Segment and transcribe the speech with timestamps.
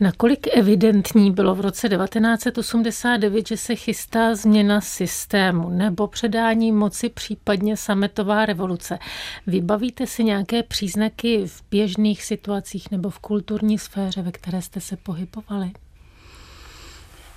[0.00, 7.76] Nakolik evidentní bylo v roce 1989, že se chystá změna systému nebo předání moci, případně
[7.76, 8.98] sametová revoluce?
[9.46, 14.96] Vybavíte si nějaké příznaky v běžných situacích nebo v kulturní sféře, ve které jste se
[14.96, 15.72] pohybovali?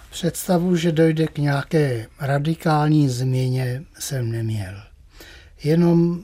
[0.10, 4.74] Představu, že dojde k nějaké radikální změně, jsem neměl.
[5.64, 6.22] Jenom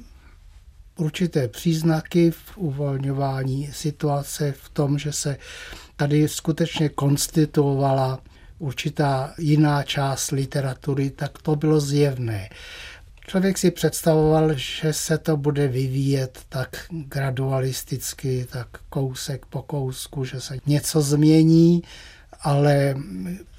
[0.97, 5.37] určité příznaky v uvolňování situace, v tom, že se
[5.95, 8.19] tady skutečně konstituovala
[8.59, 12.49] určitá jiná část literatury, tak to bylo zjevné.
[13.27, 20.41] Člověk si představoval, že se to bude vyvíjet tak gradualisticky, tak kousek po kousku, že
[20.41, 21.83] se něco změní,
[22.41, 22.95] ale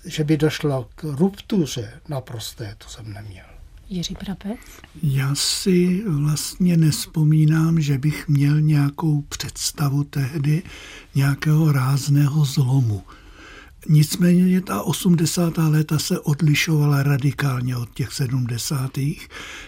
[0.05, 3.54] že by došlo k ruptuře naprosté, to jsem neměl.
[3.89, 4.61] Jiří Brabec?
[5.03, 10.63] Já si vlastně nespomínám, že bych měl nějakou představu tehdy
[11.15, 13.03] nějakého rázného zlomu.
[13.89, 15.59] Nicméně ta 80.
[15.59, 18.91] léta se odlišovala radikálně od těch 70.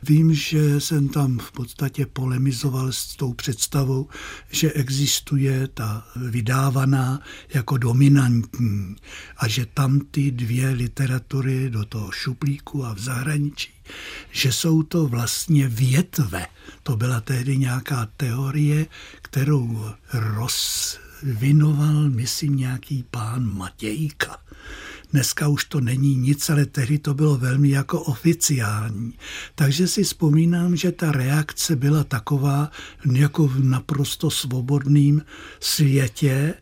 [0.04, 4.08] vím, že jsem tam v podstatě polemizoval s tou představou,
[4.52, 7.20] že existuje ta vydávaná
[7.54, 8.96] jako dominantní
[9.38, 13.72] a že tam ty dvě literatury do toho šuplíku a v zahraničí,
[14.32, 16.46] že jsou to vlastně větve.
[16.84, 18.86] To byla tehdy nějaká teorie,
[19.22, 24.40] kterou rozvinoval, myslím, nějaký pán Matějka
[25.14, 29.14] Dneska už to není nic, ale tehdy to bylo velmi jako oficiální.
[29.56, 32.72] Takže si vzpomínám, že ta reakce byla taková
[33.14, 35.22] jako v naprosto svobodném
[35.60, 36.54] světě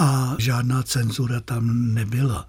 [0.00, 2.48] a žádná cenzura tam nebyla.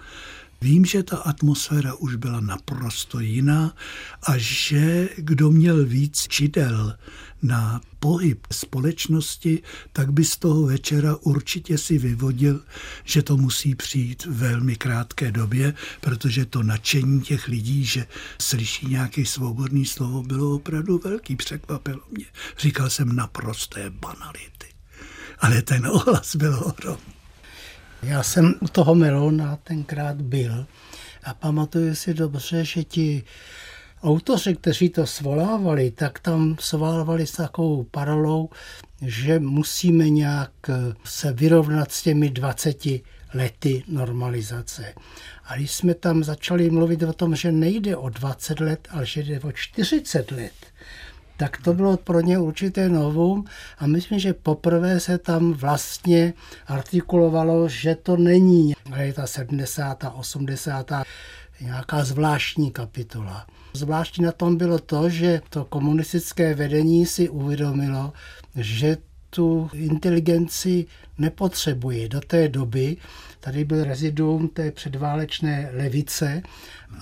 [0.61, 3.75] Vím, že ta atmosféra už byla naprosto jiná
[4.23, 6.97] a že kdo měl víc čidel
[7.41, 9.63] na pohyb společnosti,
[9.93, 12.61] tak by z toho večera určitě si vyvodil,
[13.03, 18.05] že to musí přijít v velmi krátké době, protože to nadšení těch lidí, že
[18.41, 21.35] slyší nějaké svobodné slovo, bylo opravdu velký.
[21.35, 22.25] Překvapilo mě.
[22.57, 24.67] Říkal jsem naprosté banality.
[25.39, 27.16] Ale ten ohlas byl ohromný.
[28.03, 30.65] Já jsem u toho Melona tenkrát byl
[31.23, 33.23] a pamatuju si dobře, že ti
[34.03, 38.49] autoři, kteří to svolávali, tak tam svolávali s takovou paralou,
[39.01, 40.51] že musíme nějak
[41.03, 42.85] se vyrovnat s těmi 20
[43.33, 44.93] lety normalizace.
[45.45, 49.23] A když jsme tam začali mluvit o tom, že nejde o 20 let, ale že
[49.23, 50.53] jde o 40 let,
[51.37, 53.45] tak to bylo pro ně určité novum
[53.79, 56.33] a myslím, že poprvé se tam vlastně
[56.67, 58.73] artikulovalo, že to není
[59.13, 60.03] ta 70.
[60.13, 60.91] 80.
[61.61, 63.47] nějaká zvláštní kapitola.
[63.73, 68.13] Zvláštní na tom bylo to, že to komunistické vedení si uvědomilo,
[68.55, 68.97] že
[69.29, 70.85] tu inteligenci
[71.17, 72.09] nepotřebuje.
[72.09, 72.97] Do té doby
[73.47, 76.41] tady byl reziduum té předválečné levice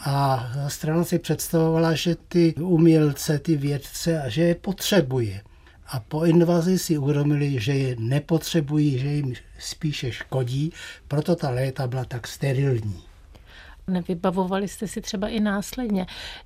[0.05, 5.41] a strana si představovala, že ty umělce, ty vědce, že je potřebuje.
[5.87, 10.73] A po invazi si uvědomili, že je nepotřebují, že jim spíše škodí,
[11.07, 13.03] proto ta léta byla tak sterilní.
[13.87, 16.05] Nevybavovali jste si třeba i následně,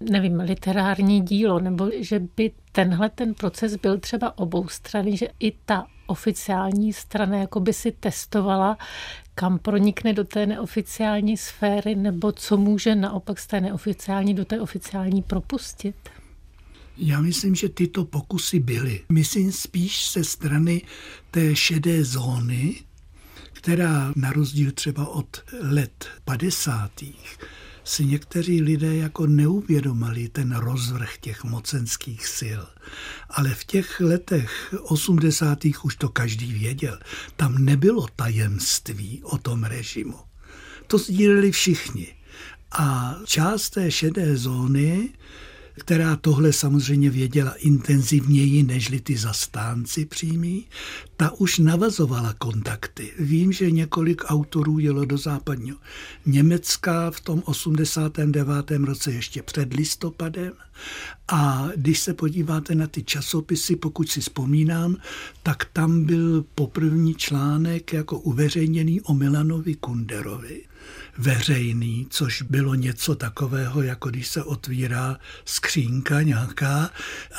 [0.10, 5.52] nevím, literární dílo, nebo že by tenhle ten proces byl třeba obou strany, že i
[5.66, 8.78] ta oficiální strana jako by si testovala,
[9.40, 14.62] kam pronikne do té neoficiální sféry, nebo co může naopak z té neoficiální do té
[14.62, 15.96] oficiální propustit?
[16.98, 19.02] Já myslím, že tyto pokusy byly.
[19.10, 20.82] Myslím spíš se strany
[21.32, 22.76] té šedé zóny,
[23.54, 26.92] která na rozdíl třeba od let 50.
[27.90, 32.62] si někteří lidé jako neuvědomali ten rozvrh těch mocenských sil.
[33.30, 35.60] Ale v těch letech 80.
[35.84, 37.00] už to každý věděl.
[37.36, 40.20] Tam nebylo tajemství o tom režimu.
[40.88, 42.08] To sdíleli všichni.
[42.72, 45.10] A část té šedé zóny
[45.74, 50.66] která tohle samozřejmě věděla intenzivněji nežli ty zastánci přímí,
[51.18, 53.12] ta už navazovala kontakty.
[53.20, 55.78] Vím, že několik autorů jelo do západního
[56.26, 58.72] Německa v tom 89.
[58.72, 60.54] roce ještě před listopadem
[61.28, 64.98] a když se podíváte na ty časopisy, pokud si vzpomínám,
[65.44, 70.69] tak tam byl poprvní článek jako uveřejněný o Milanovi Kunderovi
[71.20, 76.90] veřejný, což bylo něco takového, jako když se otvírá skřínka nějaká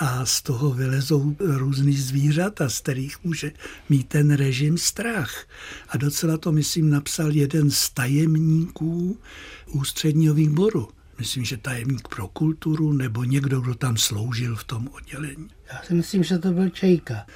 [0.00, 3.52] a z toho vylezou různý zvířata, z kterých může
[3.88, 5.46] mít ten režim strach.
[5.88, 9.18] A docela to, myslím, napsal jeden z tajemníků
[9.66, 10.88] ústředního výboru.
[11.18, 15.48] Myslím, že tajemník pro kulturu nebo někdo, kdo tam sloužil v tom oddělení.
[15.72, 17.26] Já si myslím, že to byl Čejka.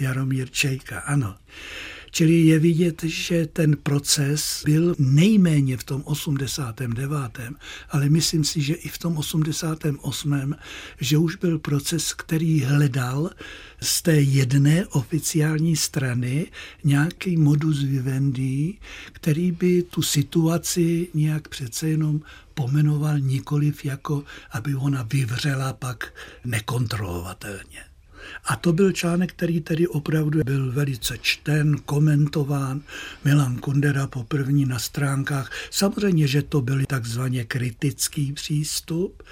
[0.00, 1.34] Jaromír Čejka, ano.
[2.16, 7.10] Čili je vidět, že ten proces byl nejméně v tom 89.,
[7.90, 10.54] ale myslím si, že i v tom 88.,
[11.00, 13.30] že už byl proces, který hledal
[13.80, 16.46] z té jedné oficiální strany
[16.84, 18.78] nějaký modus vivendi,
[19.12, 22.20] který by tu situaci nějak přece jenom
[22.54, 26.14] pomenoval nikoliv jako, aby ona vyvřela pak
[26.44, 27.95] nekontrolovatelně.
[28.46, 32.80] A to byl článek, který tedy opravdu byl velice čten, komentován.
[33.24, 35.50] Milan Kundera poprvní na stránkách.
[35.70, 39.22] Samozřejmě, že to byl takzvaně kritický přístup,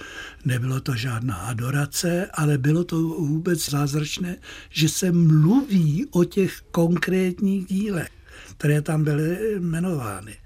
[0.45, 4.37] nebylo to žádná adorace, ale bylo to vůbec zázračné,
[4.71, 8.11] že se mluví o těch konkrétních dílech,
[8.57, 10.37] které tam byly jmenovány.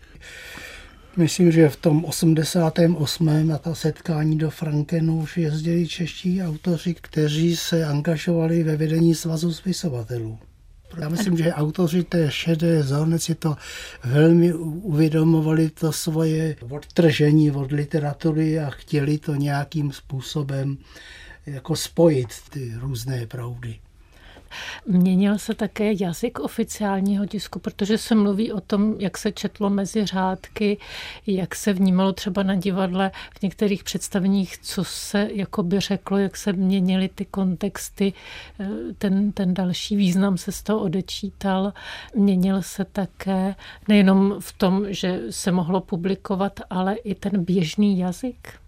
[1.18, 3.48] Myslím, že v tom 88.
[3.48, 9.52] na ta setkání do Frankenu už jezdili čeští autoři, kteří se angažovali ve vedení svazu
[9.52, 10.38] spisovatelů.
[11.00, 13.56] Já myslím, že autoři té šedé zóny si to
[14.04, 20.78] velmi uvědomovali to svoje odtržení od literatury a chtěli to nějakým způsobem
[21.46, 23.78] jako spojit ty různé proudy.
[24.86, 30.06] Měnil se také jazyk oficiálního tisku, protože se mluví o tom, jak se četlo mezi
[30.06, 30.78] řádky,
[31.26, 36.52] jak se vnímalo třeba na divadle v některých představeních, co se jakoby řeklo, jak se
[36.52, 38.12] měnily ty kontexty,
[38.98, 41.72] ten, ten další význam se z toho odečítal.
[42.14, 43.54] Měnil se také
[43.88, 48.67] nejenom v tom, že se mohlo publikovat, ale i ten běžný jazyk.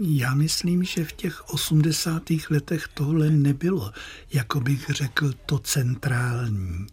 [0.00, 2.22] Já myslím, že v těch 80.
[2.50, 3.92] letech tohle nebylo,
[4.32, 6.86] jako bych řekl, to centrální,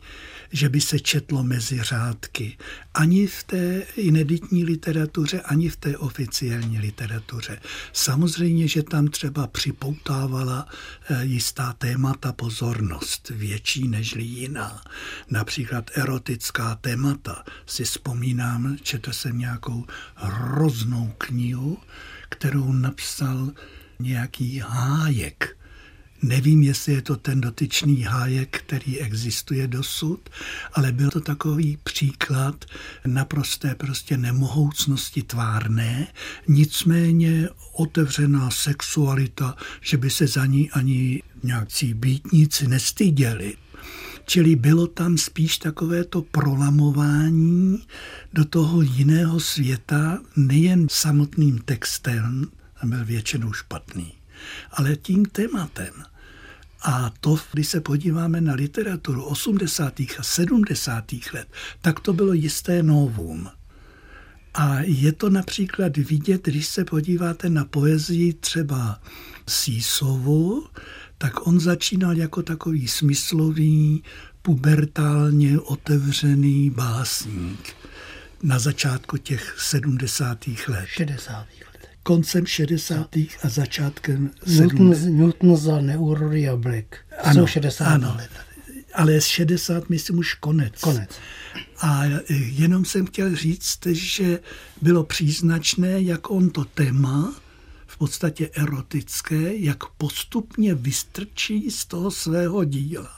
[0.51, 2.57] že by se četlo mezi řádky.
[2.93, 7.59] Ani v té ineditní literatuře, ani v té oficiální literatuře.
[7.93, 10.67] Samozřejmě, že tam třeba připoutávala
[11.09, 14.81] eh, jistá témata pozornost, větší než jiná.
[15.29, 17.43] Například erotická témata.
[17.65, 19.85] Si vzpomínám, četl jsem nějakou
[20.15, 21.77] hroznou knihu,
[22.33, 23.51] kterou napsal
[23.99, 25.57] nějaký hájek.
[26.21, 30.29] Nevím, jestli je to ten dotyčný hájek, který existuje dosud,
[30.73, 32.65] ale byl to takový příklad
[33.05, 36.07] naprosté prostě nemohoucnosti tvárné,
[36.47, 43.53] nicméně otevřená sexualita, že by se za ní ani nějací býtníci nestyděli.
[44.25, 47.83] Čili bylo tam spíš takové to prolamování
[48.33, 52.47] do toho jiného světa, nejen samotným textem,
[52.81, 54.13] ten byl většinou špatný,
[54.71, 55.93] ale tím tématem.
[56.81, 59.99] A to, když se podíváme na literaturu 80.
[59.99, 61.05] a 70.
[61.33, 61.47] let,
[61.81, 63.49] tak to bylo jisté novum.
[64.53, 69.01] A je to například vidět, když se podíváte na poezii třeba
[69.47, 70.67] Sísovu,
[71.23, 74.03] tak on začínal jako takový smyslový,
[74.41, 77.75] pubertálně otevřený básník
[78.43, 80.47] na začátku těch 70.
[80.67, 80.85] let.
[80.85, 81.37] 60.
[81.39, 81.87] let.
[82.03, 83.15] Koncem 60.
[83.43, 85.09] a začátkem Newton, 70.
[85.09, 86.95] Newton za neúrody a Black.
[87.23, 87.85] Ano, 60.
[87.85, 88.15] ano.
[88.17, 88.31] let.
[88.93, 90.81] Ale z 60, myslím, už konec.
[90.81, 91.09] Konec.
[91.81, 94.39] A jenom jsem chtěl říct, že
[94.81, 97.42] bylo příznačné, jak on to téma
[98.03, 103.09] podstatě erotické, jak postupně vystrčí z toho svého díla.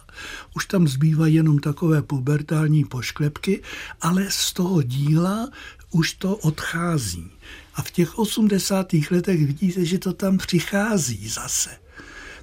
[0.56, 3.62] Už tam zbývají jenom takové pubertální pošklepky,
[4.02, 5.50] ale z toho díla
[5.92, 7.32] už to odchází.
[7.76, 8.88] A v těch 80.
[9.12, 11.70] letech vidíte, že to tam přichází zase.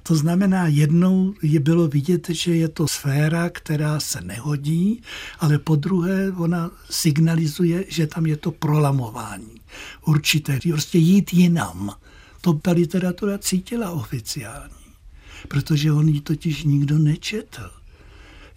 [0.03, 5.01] To znamená, jednou je bylo vidět, že je to sféra, která se nehodí,
[5.39, 9.61] ale po druhé ona signalizuje, že tam je to prolamování
[10.05, 11.95] určité, prostě jít jinam.
[12.43, 14.75] To ta literatura cítila oficiální,
[15.47, 17.71] protože on ji totiž nikdo nečetl.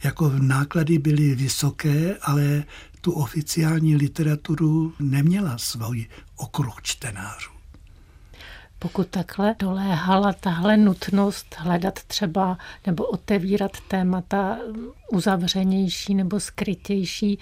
[0.02, 2.64] Jako náklady byly vysoké, ale
[3.00, 7.55] tu oficiální literaturu neměla svůj okruh čtenářů
[8.78, 14.58] pokud takhle doléhala tahle nutnost hledat třeba nebo otevírat témata
[15.12, 17.38] uzavřenější nebo skrytější,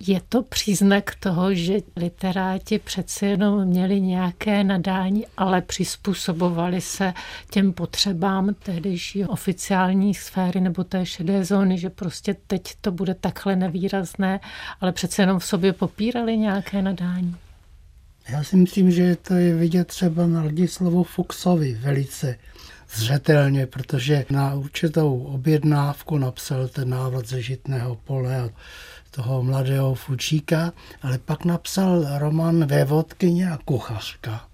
[0.00, 7.14] je to příznak toho, že literáti přeci jenom měli nějaké nadání, ale přizpůsobovali se
[7.50, 13.56] těm potřebám tehdejší oficiální sféry nebo té šedé zóny, že prostě teď to bude takhle
[13.56, 14.40] nevýrazné,
[14.80, 17.36] ale přece jenom v sobě popírali nějaké nadání.
[18.28, 22.38] Já si myslím, že to je vidět třeba na Ladislavu Fuxovi velice
[22.94, 28.48] zřetelně, protože na určitou objednávku napsal ten návrat ze žitného pole a
[29.10, 30.72] toho mladého Fučíka,
[31.02, 34.48] ale pak napsal román Vévodkyně a kuchařka,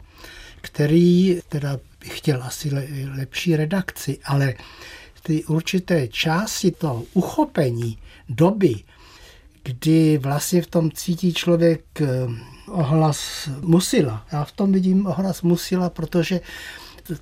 [0.60, 2.70] který teda chtěl asi
[3.16, 4.54] lepší redakci, ale
[5.22, 8.74] ty určité části toho uchopení doby,
[9.62, 11.84] kdy vlastně v tom cítí člověk
[12.68, 14.26] ohlas Musila.
[14.32, 16.40] Já v tom vidím ohlas Musila, protože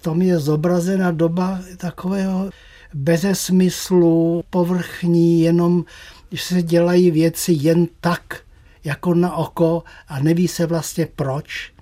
[0.00, 2.50] tam je zobrazena doba takového
[2.94, 5.84] bezesmyslu, povrchní, jenom
[6.32, 8.40] že se dělají věci jen tak,
[8.84, 11.72] jako na oko a neví se vlastně proč.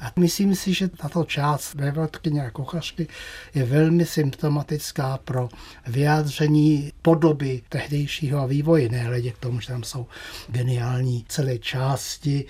[0.00, 3.06] A myslím si, že tato část vévodkyně a kuchařky
[3.54, 5.48] je velmi symptomatická pro
[5.86, 10.06] vyjádření podoby tehdejšího vývoje, nehledě k tomu, že tam jsou
[10.48, 12.46] geniální celé části,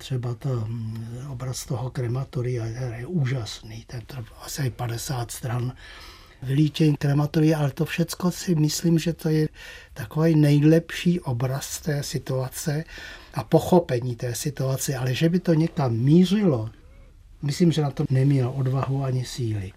[0.00, 5.72] třeba to hm, obraz toho krematoria je úžasný, ten to asi 50 stran
[6.42, 9.48] vylíčení krematoria, ale to všecko si myslím, že to je
[9.94, 12.84] takový nejlepší obraz té situace
[13.34, 16.70] a pochopení té situace, ale že by to někam mířilo,
[17.42, 19.72] myslím, že na to neměl odvahu ani síly.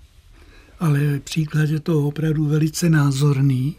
[0.80, 3.76] Ale příklad je to opravdu velice názorný,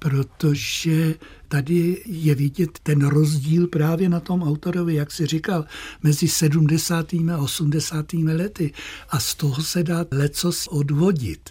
[0.00, 1.14] protože
[1.48, 5.64] tady je vidět ten rozdíl právě na tom autorovi, jak si říkal,
[6.02, 7.12] mezi 70.
[7.12, 8.12] a 80.
[8.12, 8.72] lety.
[9.10, 11.50] A z toho se dá lecos odvodit.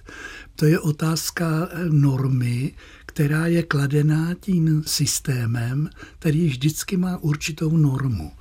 [0.56, 2.74] To je otázka normy,
[3.06, 5.89] která je kladená tím systémem,
[6.20, 8.32] který vždycky má určitou normu.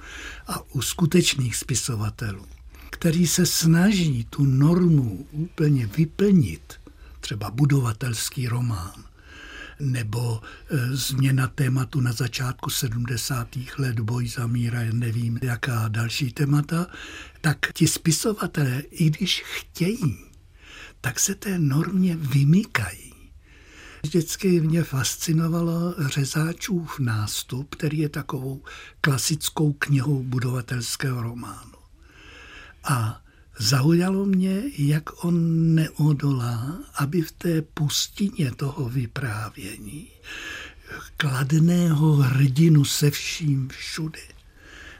[0.46, 2.44] A u skutečných spisovatelů,
[2.90, 6.74] který se snaží tu normu úplně vyplnit,
[7.20, 9.07] třeba budovatelský román,
[9.80, 13.48] nebo e, změna tématu na začátku 70.
[13.78, 16.86] let, boj za míra, nevím, jaká další témata,
[17.40, 20.18] tak ti spisovatelé, i když chtějí,
[21.00, 23.08] tak se té normě vymykají.
[24.02, 28.62] Vždycky mě fascinovalo řezáčův nástup, který je takovou
[29.00, 31.78] klasickou knihou budovatelského románu.
[32.84, 33.22] A
[33.58, 35.34] Zaujalo mě, jak on
[35.74, 40.08] neodolá, aby v té pustině toho vyprávění
[41.16, 44.20] kladného hrdinu se vším všude.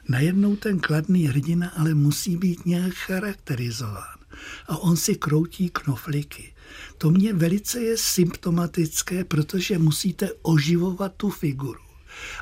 [0.09, 4.19] Najednou ten kladný hrdina ale musí být nějak charakterizován.
[4.67, 6.53] A on si kroutí knofliky.
[6.99, 11.81] To mě velice je symptomatické, protože musíte oživovat tu figuru.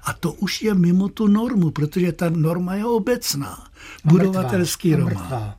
[0.02, 3.70] A to už je mimo tu normu, protože ta norma je obecná.
[4.04, 5.54] Budovatelský román.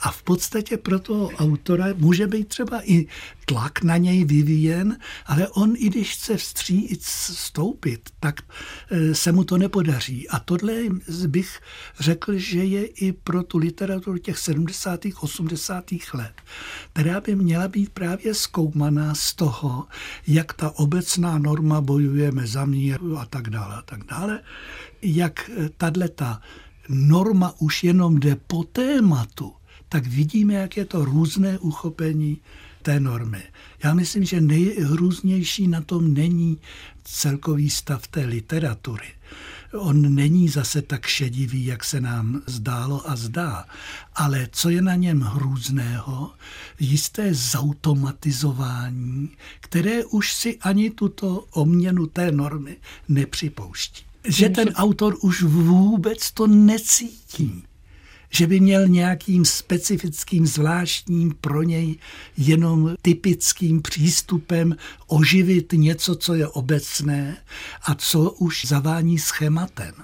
[0.00, 3.06] A v podstatě pro toho autora může být třeba i
[3.46, 8.40] tlak na něj vyvíjen, ale on, i když chce vstříc stoupit, tak
[8.90, 10.28] e, se mu to nepodaří.
[10.28, 10.74] A tohle
[11.26, 11.60] bych
[12.00, 15.00] řekl, že je i pro tu literaturu těch 70.
[15.20, 15.84] 80.
[16.14, 16.32] let,
[16.92, 19.86] která by měla být právě zkoumaná z toho,
[20.26, 24.40] jak ta obecná norma bojujeme za mír a tak dále a tak dále,
[25.02, 25.92] jak e, tato
[26.92, 29.52] norma už jenom jde po tématu,
[29.88, 32.40] tak vidíme, jak je to různé uchopení
[32.82, 33.42] té normy.
[33.84, 36.58] Já myslím, že nejhrůznější na tom není
[37.04, 39.08] celkový stav té literatury.
[39.72, 43.64] On není zase tak šedivý, jak se nám zdálo a zdá,
[44.14, 46.30] ale co je na něm hrůzného,
[46.80, 49.30] jisté zautomatizování,
[49.60, 52.76] které už si ani tuto oměnu té normy
[53.08, 54.04] nepřipouští.
[54.24, 57.62] Že ten autor už vůbec to necítí
[58.34, 61.96] že by měl nějakým specifickým, zvláštním, pro něj
[62.36, 64.76] jenom typickým přístupem
[65.06, 67.36] oživit něco, co je obecné
[67.82, 69.94] a co už zavání schématem.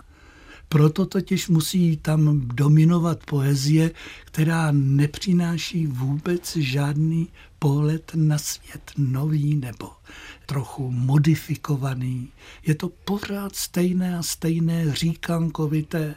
[0.69, 3.91] Proto totiž musí tam dominovat poezie,
[4.25, 9.91] která nepřináší vůbec žádný pohled na svět nový nebo
[10.49, 12.29] trochu modifikovaný.
[12.67, 16.15] Je to pořád stejné a stejné říkankovité,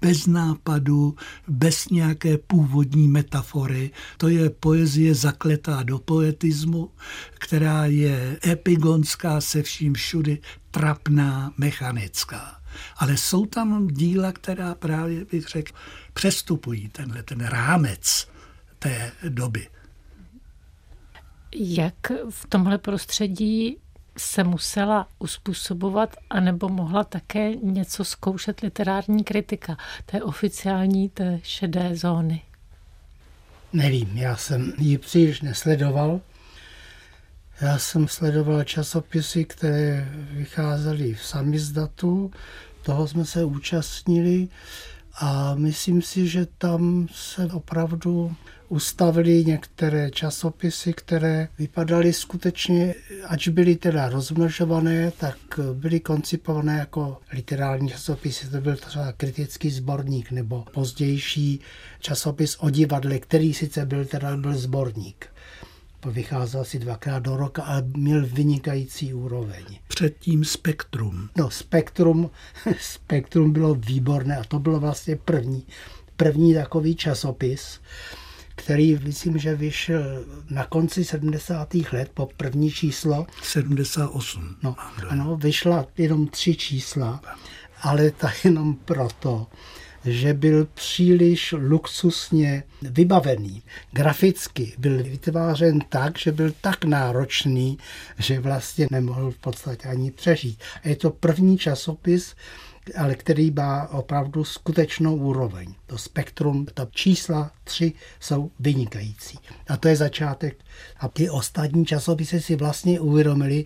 [0.00, 1.16] bez nápadu,
[1.48, 3.90] bez nějaké původní metafory.
[4.16, 6.90] To je poezie zakletá do poetismu,
[7.38, 10.38] která je epigonská se vším všudy,
[10.70, 12.60] trapná, mechanická.
[12.96, 15.72] Ale jsou tam díla, která právě bych řekl,
[16.14, 18.28] přestupují tenhle ten rámec
[18.78, 19.66] té doby.
[21.56, 23.76] Jak v tomhle prostředí
[24.18, 29.76] se musela uspůsobovat, anebo mohla také něco zkoušet literární kritika
[30.06, 32.42] té oficiální, té šedé zóny?
[33.72, 36.20] Nevím, já jsem ji příliš nesledoval.
[37.60, 42.30] Já jsem sledoval časopisy, které vycházely v samizdatu,
[42.82, 44.48] toho jsme se účastnili
[45.14, 48.36] a myslím si, že tam se opravdu
[48.70, 52.94] ustavili některé časopisy, které vypadaly skutečně,
[53.26, 55.36] ač byly teda rozmnožované, tak
[55.72, 58.48] byly koncipované jako literární časopisy.
[58.48, 61.60] To byl třeba kritický sborník nebo pozdější
[62.00, 65.26] časopis o divadle, který sice byl teda byl sborník
[66.06, 69.64] vycházel asi dvakrát do roka, ale měl vynikající úroveň.
[69.88, 71.28] Předtím Spektrum.
[71.36, 72.30] No, Spektrum,
[72.80, 75.66] Spektrum bylo výborné a to bylo vlastně první,
[76.16, 77.80] první takový časopis,
[78.60, 81.74] který myslím, že vyšel na konci 70.
[81.92, 83.26] let po první číslo.
[83.42, 84.56] 78.
[84.62, 84.76] No,
[85.08, 87.20] ano, vyšla jenom tři čísla,
[87.82, 89.46] ale to jenom proto,
[90.04, 93.62] že byl příliš luxusně vybavený.
[93.92, 97.78] Graficky byl vytvářen tak, že byl tak náročný,
[98.18, 100.62] že vlastně nemohl v podstatě ani přežít.
[100.84, 102.34] A je to první časopis,
[102.96, 105.74] ale který má opravdu skutečnou úroveň.
[105.86, 109.38] To spektrum, ta čísla tři jsou vynikající.
[109.68, 110.56] A to je začátek.
[111.00, 113.64] A ty ostatní časopisy si vlastně uvědomili,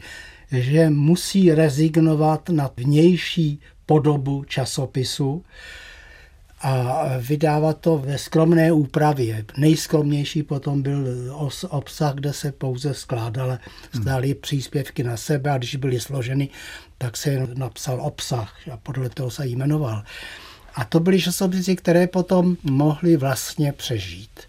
[0.52, 5.44] že musí rezignovat na vnější podobu časopisu,
[6.66, 9.44] a vydávat to ve skromné úpravě.
[9.56, 11.06] Nejskromnější potom byl
[11.68, 13.58] obsah, kde se pouze skládaly,
[13.94, 16.48] skládaly příspěvky na sebe a když byly složeny,
[16.98, 20.02] tak se napsal obsah a podle toho se jmenoval.
[20.74, 24.40] A to byly časopisy, které potom mohly vlastně přežít.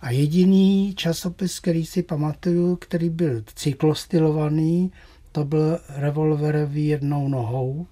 [0.00, 4.92] A jediný časopis, který si pamatuju, který byl cyklostylovaný,
[5.32, 7.86] to byl revolverový jednou nohou.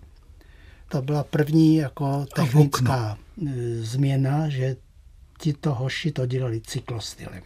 [0.89, 4.77] To byla první jako technická E, změna, že
[5.39, 7.43] tito hoši to dělali cyklostylem.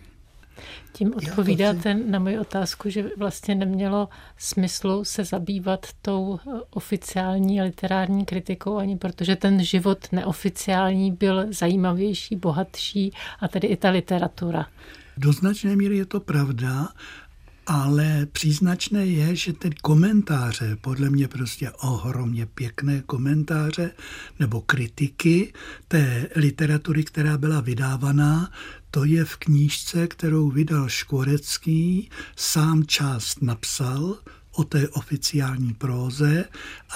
[0.92, 8.24] Tím odpovídáte na moji otázku, že vlastně nemělo smyslu se zabývat tou e, oficiální literární
[8.24, 14.66] kritikou, ani protože ten život neoficiální byl zajímavější, bohatší a tedy i ta literatura.
[15.16, 16.88] Do značné míry je to pravda,
[17.68, 23.90] ale příznačné je, že ty komentáře, podle mě prostě ohromně pěkné komentáře
[24.40, 25.52] nebo kritiky
[25.88, 28.50] té literatury, která byla vydávaná,
[28.90, 34.18] to je v knížce, kterou vydal Škvorecký, sám část napsal,
[34.58, 36.44] o té oficiální próze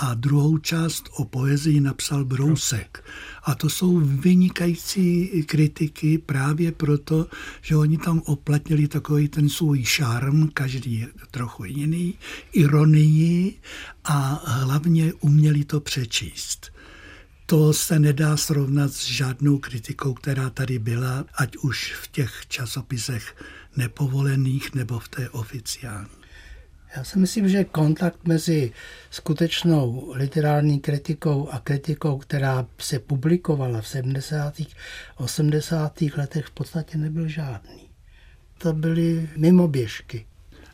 [0.00, 3.05] a druhou část o poezii napsal Brousek.
[3.44, 7.26] A to jsou vynikající kritiky právě proto,
[7.61, 12.14] že oni tam oplatnili takový ten svůj šarm, každý je trochu jiný,
[12.52, 13.55] ironii
[14.05, 16.71] a hlavně uměli to přečíst
[17.52, 23.36] to se nedá srovnat s žádnou kritikou, která tady byla, ať už v těch časopisech
[23.76, 26.08] nepovolených nebo v té oficiální.
[26.96, 28.72] Já si myslím, že kontakt mezi
[29.10, 34.54] skutečnou literární kritikou a kritikou, která se publikovala v 70.
[35.16, 36.00] 80.
[36.16, 37.88] letech, v podstatě nebyl žádný.
[38.58, 40.26] To byly mimoběžky.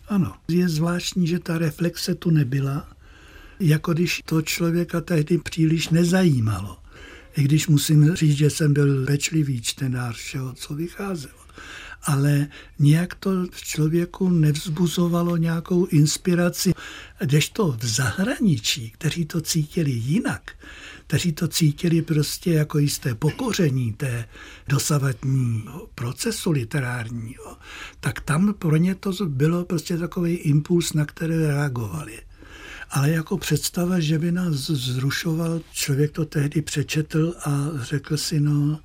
[0.09, 2.89] Ano, je zvláštní, že ta reflexe tu nebyla,
[3.61, 6.77] jako když to člověka tehdy příliš nezajímalo.
[7.37, 11.39] I když musím říct, že jsem byl pečlivý čtenář všeho, co vycházelo
[12.03, 16.73] ale nějak to v člověku nevzbuzovalo nějakou inspiraci.
[17.53, 20.53] to v zahraničí, kteří to cítili jinak,
[21.07, 24.29] kteří to cítili prostě jako jisté pokoření té
[24.69, 27.57] dosavatní procesu literárního,
[28.01, 32.19] tak tam pro ně to bylo prostě takový impuls, na který reagovali.
[32.91, 38.81] Ale jako představa, že by nás zrušoval, člověk to tehdy přečetl a řekl si, no,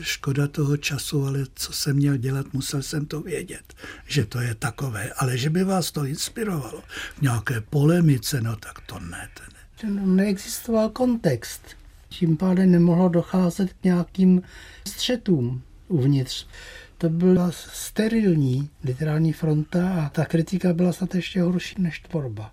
[0.00, 3.74] škoda toho času, ale co jsem měl dělat, musel jsem to vědět,
[4.06, 5.12] že to je takové.
[5.12, 6.82] Ale že by vás to inspirovalo
[7.18, 9.28] v nějaké polemice, no tak to ne.
[9.80, 10.06] To ne.
[10.06, 11.62] Neexistoval kontext.
[12.08, 14.42] Tím pádem nemohlo docházet k nějakým
[14.86, 16.46] střetům uvnitř
[16.98, 22.50] to byla sterilní literární fronta a ta kritika byla snad ještě horší než tvorba.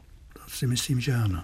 [0.53, 1.43] Si myslím, že ano.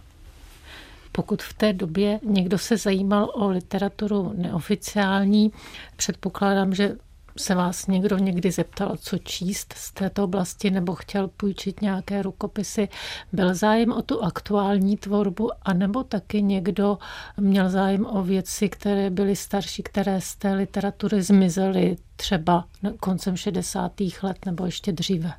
[1.11, 5.51] Pokud v té době někdo se zajímal o literaturu neoficiální,
[5.95, 6.95] předpokládám, že
[7.37, 12.89] se vás někdo někdy zeptal, co číst z této oblasti, nebo chtěl půjčit nějaké rukopisy,
[13.33, 16.97] byl zájem o tu aktuální tvorbu, anebo taky někdo
[17.37, 22.65] měl zájem o věci, které byly starší, které z té literatury zmizely třeba
[22.99, 23.91] koncem 60.
[24.23, 25.33] let nebo ještě dříve?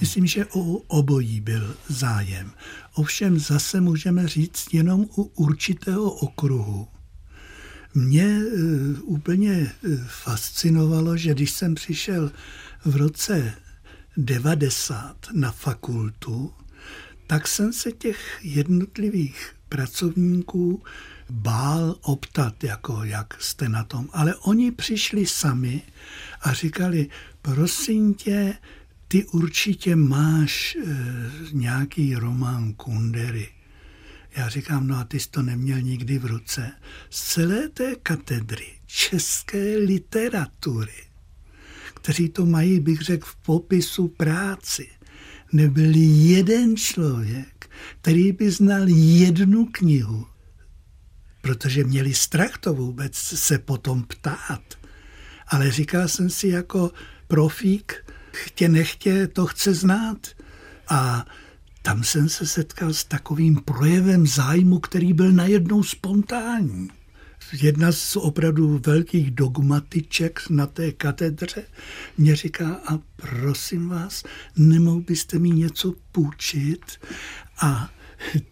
[0.00, 2.52] Myslím, že o obojí byl zájem.
[2.94, 6.88] Ovšem zase můžeme říct jenom u určitého okruhu.
[7.94, 8.44] Mě e,
[9.00, 9.72] úplně e,
[10.06, 12.32] fascinovalo, že když jsem přišel
[12.84, 13.54] v roce
[14.16, 16.52] 90 na fakultu,
[17.26, 20.82] tak jsem se těch jednotlivých pracovníků
[21.30, 24.08] bál optat, jako jak jste na tom.
[24.12, 25.82] Ale oni přišli sami
[26.40, 27.08] a říkali,
[27.42, 28.54] prosím tě,
[29.12, 30.80] ty určitě máš e,
[31.52, 33.48] nějaký román Kundery.
[34.36, 36.72] Já říkám, no a ty jsi to neměl nikdy v ruce.
[37.10, 41.02] Z celé té katedry české literatury,
[41.94, 44.88] kteří to mají, bych řekl, v popisu práci,
[45.52, 45.92] nebyl
[46.30, 47.70] jeden člověk,
[48.00, 50.26] který by znal jednu knihu,
[51.40, 54.78] protože měli strach to vůbec se potom ptát.
[55.46, 56.90] Ale říkal jsem si jako
[57.26, 60.26] profík, chtě nechtě to chce znát.
[60.88, 61.26] A
[61.82, 66.90] tam jsem se setkal s takovým projevem zájmu, který byl najednou spontánní.
[67.52, 71.62] Jedna z opravdu velkých dogmatiček na té katedře
[72.18, 74.24] mě říká, a prosím vás,
[74.56, 76.84] nemohl byste mi něco půjčit?
[77.60, 77.90] A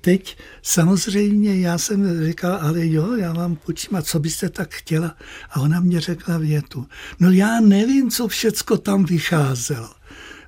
[0.00, 5.16] teď samozřejmě já jsem říkal, ale jo, já vám půjčím, a co byste tak chtěla?
[5.50, 6.86] A ona mě řekla větu,
[7.20, 9.90] no já nevím, co všecko tam vycházelo.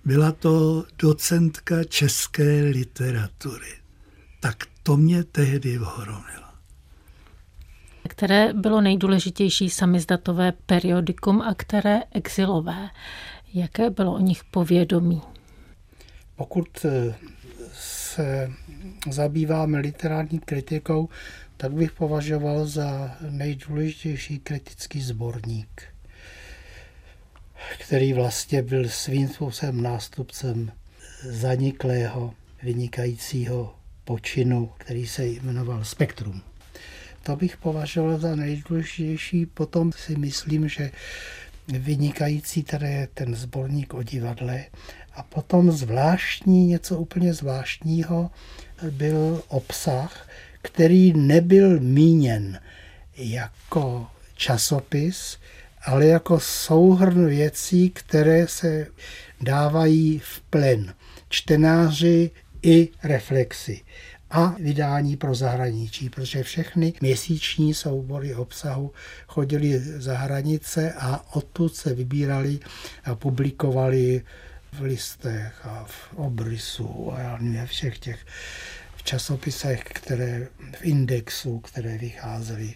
[0.04, 3.72] Byla to docentka české literatury.
[4.40, 6.50] Tak to mě tehdy ohromilo.
[8.08, 12.88] Které bylo nejdůležitější samizdatové periodikum a které exilové?
[13.54, 15.22] Jaké bylo o nich povědomí?
[16.36, 17.14] Pokud eh,
[18.14, 18.50] se
[19.10, 21.08] zabýváme literární kritikou,
[21.56, 25.90] tak bych považoval za nejdůležitější kritický sborník
[27.78, 30.72] který vlastně byl svým způsobem nástupcem
[31.22, 36.42] zaniklého, vynikajícího počinu, který se jmenoval Spektrum.
[37.22, 39.46] To bych považoval za nejdůležitější.
[39.46, 40.90] Potom si myslím, že
[41.68, 44.64] vynikající tady je ten sborník o divadle.
[45.14, 48.30] A potom zvláštní, něco úplně zvláštního
[48.90, 50.28] byl obsah,
[50.62, 52.60] který nebyl míněn
[53.16, 55.38] jako časopis,
[55.84, 58.86] ale jako souhrn věcí, které se
[59.40, 60.94] dávají v plen.
[61.28, 62.30] Čtenáři
[62.62, 63.80] i reflexy
[64.30, 68.92] a vydání pro zahraničí, protože všechny měsíční soubory obsahu
[69.26, 72.58] chodili za hranice a odtud se vybírali
[73.04, 74.22] a publikovali
[74.72, 78.26] v listech a v obrysu a já nevím, všech těch
[78.96, 82.74] v časopisech, které v indexu, které vycházely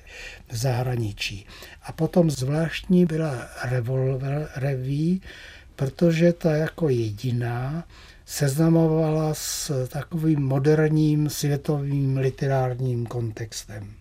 [0.49, 1.47] v zahraničí.
[1.83, 5.23] A potom zvláštní byla Revolver Reví,
[5.77, 7.85] protože ta jako jediná
[8.27, 13.95] seznamovala s takovým moderním světovým literárním kontextem.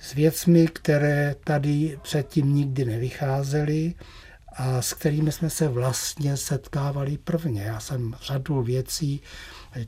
[0.00, 3.94] S věcmi, které tady předtím nikdy nevycházely
[4.80, 7.62] s kterými jsme se vlastně setkávali prvně.
[7.62, 9.20] Já jsem řadu věcí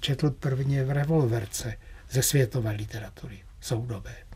[0.00, 1.76] četl prvně v revolverce
[2.10, 4.29] ze světové literatury soudobé.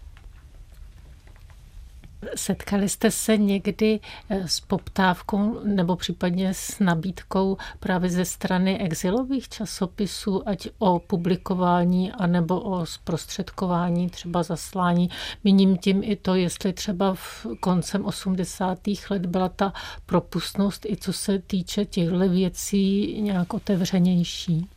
[2.37, 9.49] Setkali jste se někdy eh, s poptávkou nebo případně s nabídkou právě ze strany exilových
[9.49, 15.11] časopisů, ať o publikování anebo o zprostředkování, třeba zaslání.
[15.45, 18.79] Míním tím i to, jestli třeba v koncem 80.
[19.11, 19.73] let byla ta
[20.07, 24.69] propustnost i co se týče těchto věcí nějak otevřenější.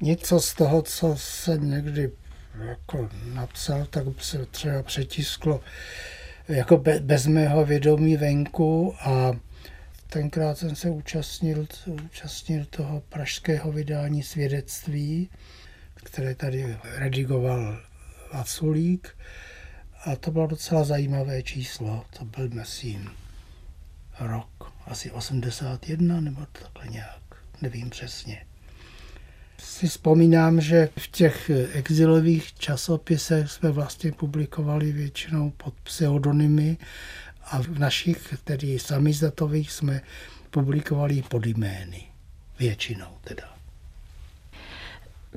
[0.00, 2.12] Něco z toho, co jsem někdy
[2.58, 5.60] jako napsal, tak se třeba přetisklo
[6.48, 9.32] jako be, bez mého vědomí venku a
[10.08, 15.30] tenkrát jsem se účastnil, účastnil toho pražského vydání svědectví,
[15.94, 17.78] které tady redigoval
[18.32, 19.16] Vaculík.
[20.04, 23.10] A to bylo docela zajímavé číslo, to byl myslím
[24.20, 27.22] rok asi 81 nebo takhle nějak,
[27.62, 28.46] nevím přesně
[29.64, 36.76] si vzpomínám, že v těch exilových časopisech jsme vlastně publikovali většinou pod pseudonymy
[37.44, 40.00] A v našich, tedy samizdatových, jsme
[40.50, 42.04] publikovali pod jmény.
[42.58, 43.53] Většinou teda.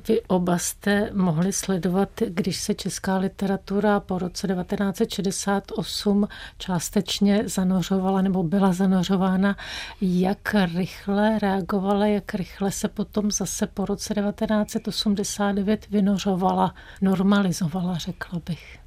[0.08, 8.42] Vy oba jste mohli sledovat, když se česká literatura po roce 1968 částečně zanořovala nebo
[8.42, 9.56] byla zanořována,
[10.00, 18.78] jak rychle reagovala, jak rychle se potom zase po roce 1989 vynořovala, normalizovala, řekla bych.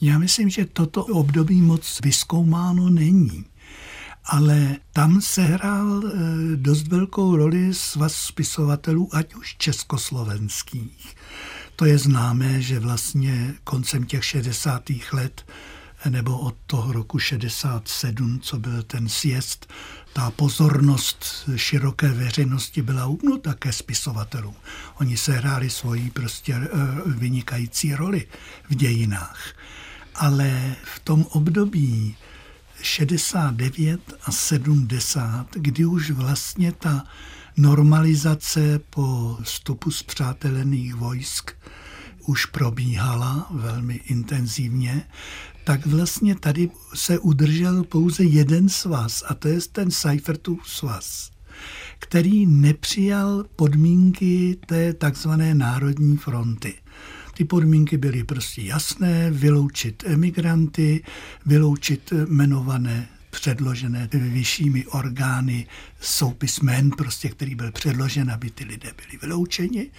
[0.00, 3.44] Já myslím, že toto období moc vyskoumáno není
[4.24, 6.10] ale tam sehrál eh,
[6.56, 11.16] dost velkou roli svaz spisovatelů, ať už československých.
[11.76, 14.82] To je známé, že vlastně koncem těch 60.
[15.12, 15.44] let
[16.08, 19.72] nebo od toho roku 67, co byl ten sjezd,
[20.12, 24.54] ta pozornost široké veřejnosti byla upnuta ke spisovatelům.
[25.00, 26.68] Oni se hráli svoji prostě eh,
[27.06, 28.26] vynikající roli
[28.70, 29.54] v dějinách.
[30.14, 32.16] Ale v tom období
[32.84, 37.04] 69 a 70, kdy už vlastně ta
[37.56, 41.52] normalizace po vstupu zpřátelených vojsk
[42.26, 45.06] už probíhala velmi intenzivně,
[45.64, 51.30] tak vlastně tady se udržel pouze jeden svaz a to je ten Seifertův svaz,
[51.98, 56.74] který nepřijal podmínky té takzvané Národní fronty.
[57.34, 61.04] Ty podmínky byly prostě jasné, vyloučit emigranty,
[61.46, 65.66] vyloučit jmenované předložené vyššími orgány
[66.00, 69.90] soupis jmen, prostě, který byl předložen, aby ty lidé byli vyloučeni.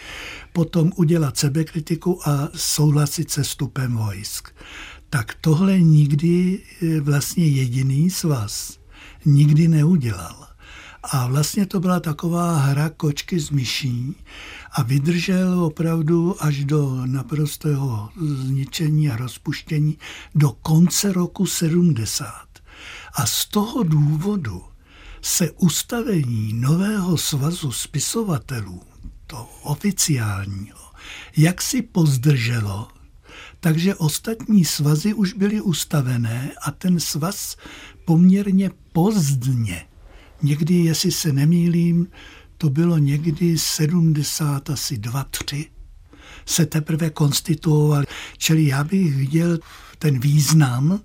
[0.53, 4.49] Potom udělat sebekritiku a souhlasit se stupem vojsk.
[5.09, 8.79] Tak tohle nikdy eh, vlastně jediný svaz
[9.25, 10.47] nikdy neudělal.
[11.03, 14.15] A vlastně to byla taková hra kočky s myší
[14.75, 19.97] a vydržel opravdu až do naprostého zničení a rozpuštění
[20.35, 22.31] do konce roku 70.
[23.13, 24.63] A z toho důvodu
[25.21, 28.81] se ustavení nového svazu spisovatelů,
[29.27, 30.91] to oficiálního,
[31.37, 32.87] jak si pozdrželo,
[33.59, 37.57] takže ostatní svazy už byly ustavené a ten svaz
[38.05, 39.85] poměrně pozdně
[40.41, 42.07] Někdy, jestli se nemýlím,
[42.65, 45.65] to bylo někdy 70, asi 2, 3,
[46.45, 48.05] se teprve konstituovali.
[48.37, 49.59] Čili já bych viděl
[49.99, 50.99] ten význam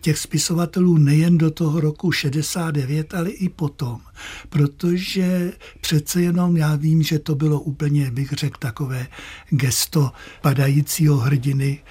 [0.00, 4.00] těch spisovatelů nejen do toho roku 69, ale i potom.
[4.48, 9.06] Protože přece jenom já vím, že to bylo úplně, bych řekl, takové
[9.50, 11.82] gesto padajícího hrdiny,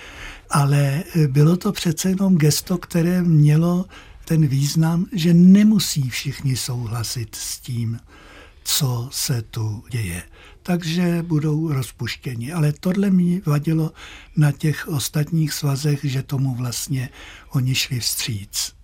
[0.50, 3.86] ale bylo to přece jenom gesto, které mělo
[4.26, 8.00] ten význam, že nemusí všichni souhlasit s tím,
[8.66, 10.24] co se tu děje.
[10.64, 12.54] Takže budou rozpuštěni.
[12.54, 13.92] Ale tohle mi vadilo
[14.38, 17.10] na těch ostatních svazech, že tomu vlastně
[17.50, 18.76] oni šli vstříc.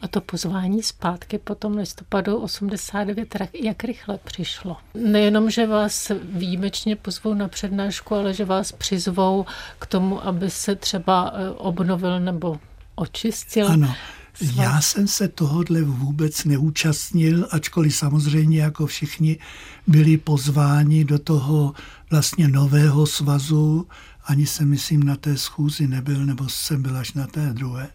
[0.00, 4.76] A to pozvání zpátky po tom listopadu 89, jak rychle přišlo?
[4.94, 9.46] Nejenom, že vás výjimečně pozvou na přednášku, ale že vás přizvou
[9.78, 12.60] k tomu, aby se třeba eh, obnovil nebo
[12.94, 13.94] očistil ano.
[14.40, 19.38] Já jsem se tohodle vůbec neúčastnil, ačkoliv samozřejmě jako všichni
[19.86, 21.74] byli pozváni do toho
[22.10, 23.86] vlastně nového svazu.
[24.24, 27.88] Ani jsem, myslím, na té schůzi nebyl, nebo jsem byl až na té druhé.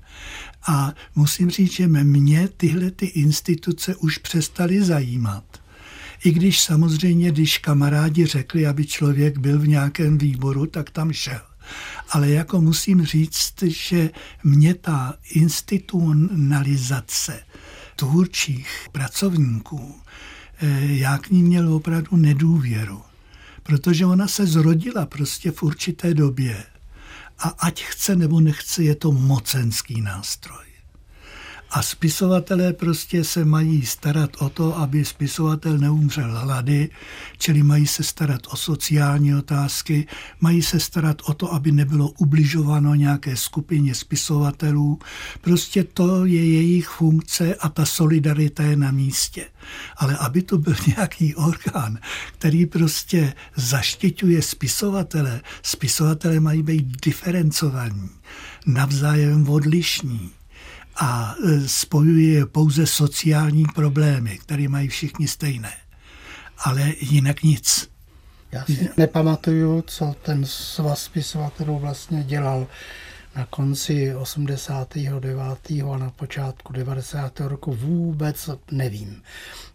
[0.67, 5.43] A musím říct, že mě tyhle ty instituce už přestaly zajímat.
[6.23, 11.41] I když samozřejmě, když kamarádi řekli, aby člověk byl v nějakém výboru, tak tam šel
[12.09, 14.09] ale jako musím říct, že
[14.43, 17.43] mě ta institucionalizace
[17.95, 19.95] tvůrčích pracovníků,
[20.61, 23.01] eh, já k ní měl opravdu nedůvěru,
[23.63, 26.63] protože ona se zrodila prostě v určité době
[27.39, 30.66] a ať chce nebo nechce, je to mocenský nástroj.
[31.69, 36.89] A spisovatelé prostě se mají starat o to, aby spisovatel neumřel hlady,
[37.37, 40.07] čili mají se starat o sociální otázky,
[40.41, 44.99] mají se starat o to, aby nebylo ubližováno nějaké skupině spisovatelů.
[45.41, 49.45] Prostě to je jejich funkce a ta solidarita je na místě.
[49.97, 51.99] Ale aby to byl nějaký orgán,
[52.37, 58.09] který prostě zaštiťuje spisovatele, spisovatele mají být diferencovaní,
[58.65, 60.36] navzájem odlišní
[60.99, 65.71] a e, spojuje pouze sociální problémy, které mají všichni stejné.
[66.57, 67.89] Ale jinak nic.
[68.51, 72.67] Já si nepamatuju, co ten svaz spisovatelů vlastně dělal
[73.35, 75.41] na konci 89.
[75.93, 77.39] a na počátku 90.
[77.39, 79.21] roku vůbec nevím.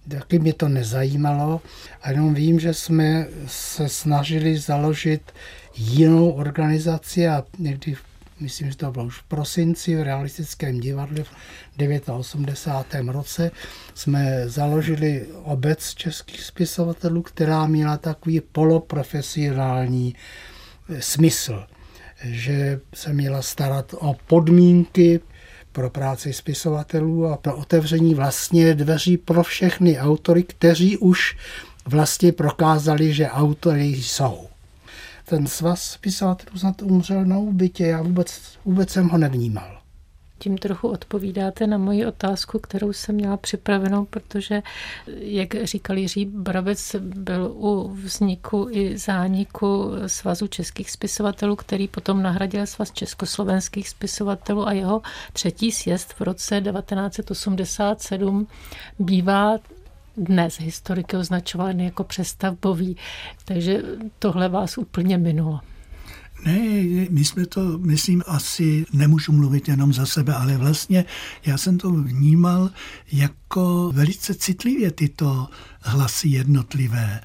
[0.09, 1.61] Taky mě to nezajímalo
[2.03, 5.33] a jenom vím, že jsme se snažili založit
[5.77, 8.12] jinou organizaci a někdy v
[8.43, 13.13] myslím, že to bylo už v prosinci v realistickém divadle v 89.
[13.13, 13.51] roce,
[13.95, 20.15] jsme založili obec českých spisovatelů, která měla takový poloprofesionální
[20.89, 21.67] eh, smysl,
[22.25, 25.21] že se měla starat o podmínky
[25.73, 31.37] pro práci spisovatelů a pro otevření vlastně dveří pro všechny autory, kteří už
[31.87, 34.52] vlastně prokázali, že autory jsou.
[35.33, 39.81] Ten svaz spisovatelů snad umřel na úbytě, já vůbec, vůbec jsem ho nevnímal.
[40.39, 44.63] Tím trochu odpovídáte na moji otázku, kterou jsem měla připravenou, protože,
[45.17, 52.67] jak říkal Jiří Brabec, byl u vzniku i zániku Svazu českých spisovatelů, který potom nahradil
[52.67, 58.47] Svaz československých spisovatelů a jeho třetí sjezd v roce 1987
[58.99, 59.59] bývá
[60.17, 62.97] dnes historiky označovány jako přestavbový,
[63.45, 63.83] takže
[64.19, 65.61] tohle vás úplně minulo.
[66.45, 66.59] Ne,
[67.11, 71.05] my jsme to, myslím, asi nemůžu mluvit jenom za sebe, ale vlastně
[71.47, 72.71] já jsem to vnímal
[73.13, 75.49] jako velice citlivě tyto
[75.81, 77.21] hlasy jednotlivé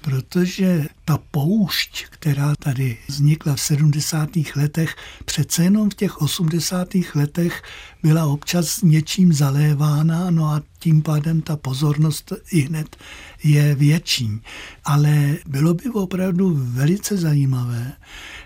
[0.00, 4.28] protože ta poušť, která tady vznikla v 70.
[4.56, 6.88] letech, přece jenom v těch 80.
[7.14, 7.62] letech
[8.02, 12.96] byla občas něčím zalévána, no a tím pádem ta pozornost i hned
[13.44, 14.40] je větší.
[14.84, 17.92] Ale bylo by opravdu velice zajímavé,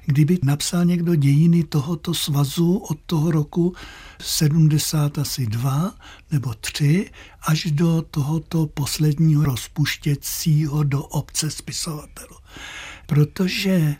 [0.07, 3.75] kdyby napsal někdo dějiny tohoto svazu od toho roku
[4.21, 5.95] 70 asi dva
[6.31, 7.11] nebo tři
[7.43, 12.37] až do tohoto posledního rozpuštěcího do obce spisovatelů.
[13.07, 13.97] Protože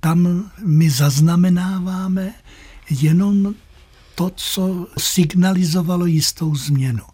[0.00, 2.34] tam my zaznamenáváme
[2.90, 3.54] jenom
[4.14, 7.04] to, co signalizovalo jistou změnu.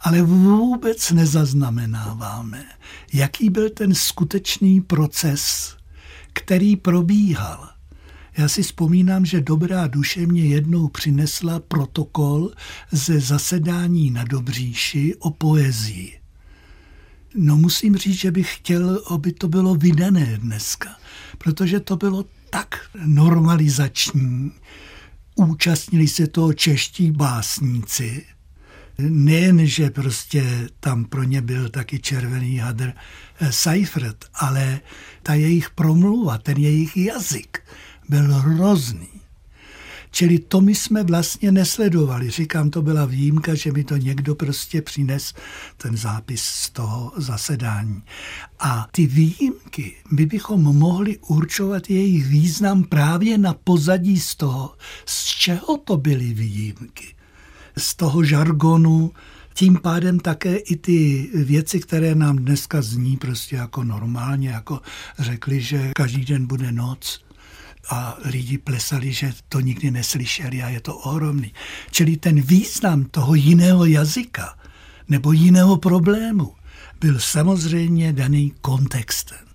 [0.00, 2.64] Ale vůbec nezaznamenáváme,
[3.12, 5.76] jaký byl ten skutečný proces,
[6.32, 7.68] který probíhal.
[8.36, 12.50] Já si vzpomínám, že dobrá duše mě jednou přinesla protokol
[12.92, 16.20] ze zasedání na Dobříši o poezii.
[17.34, 20.96] No musím říct, že bych chtěl, aby to bylo vydané dneska,
[21.38, 24.52] protože to bylo tak normalizační.
[25.34, 28.26] Účastnili se toho čeští básníci,
[28.98, 32.92] nejen, že prostě tam pro ně byl taky červený hadr
[33.40, 34.80] eh, Seifert, ale
[35.22, 37.62] ta jejich promluva, ten jejich jazyk
[38.08, 39.11] byl hrozný.
[40.14, 42.30] Čili to my jsme vlastně nesledovali.
[42.30, 45.34] Říkám, to byla výjimka, že mi to někdo prostě přines
[45.76, 48.02] ten zápis z toho zasedání.
[48.58, 54.74] A ty výjimky, my bychom mohli určovat jejich význam právě na pozadí z toho,
[55.06, 57.14] z čeho to byly výjimky
[57.76, 59.12] z toho žargonu,
[59.54, 64.80] tím pádem také i ty věci, které nám dneska zní prostě jako normálně, jako
[65.18, 67.24] řekli, že každý den bude noc
[67.90, 71.54] a lidi plesali, že to nikdy neslyšeli a je to ohromný.
[71.90, 74.58] Čili ten význam toho jiného jazyka
[75.08, 76.54] nebo jiného problému
[77.00, 79.46] byl samozřejmě daný kontextem.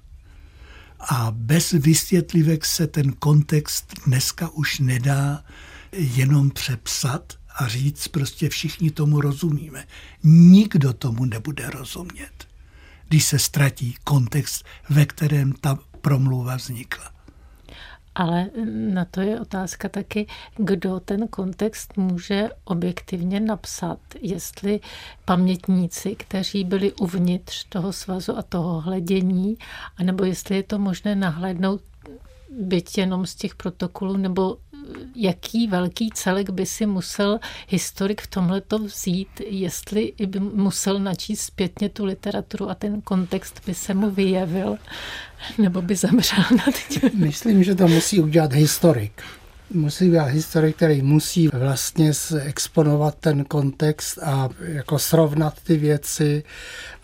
[0.99, 5.43] A bez vysvětlivek se ten kontext dneska už nedá
[5.91, 9.87] jenom přepsat, a říct prostě všichni tomu rozumíme.
[10.23, 12.47] Nikdo tomu nebude rozumět,
[13.07, 17.16] když se ztratí kontext, ve kterém ta promluva vznikla.
[18.17, 20.27] Ale na to je otázka taky,
[20.57, 23.99] kdo ten kontext může objektivně napsat.
[24.21, 24.79] Jestli
[25.25, 29.57] pamětníci, kteří byli uvnitř toho svazu a toho hledění,
[29.97, 31.81] anebo jestli je to možné nahlédnout
[32.59, 34.57] byť jenom z těch protokolů, nebo
[35.15, 41.41] jaký velký celek by si musel historik v tomhle to vzít, jestli by musel načíst
[41.41, 44.77] zpětně tu literaturu a ten kontext by se mu vyjevil,
[45.57, 47.09] nebo by zemřel nad tím.
[47.13, 49.21] Myslím, že to musí udělat historik.
[49.73, 56.43] Musí být historik, který musí vlastně exponovat ten kontext a jako srovnat ty věci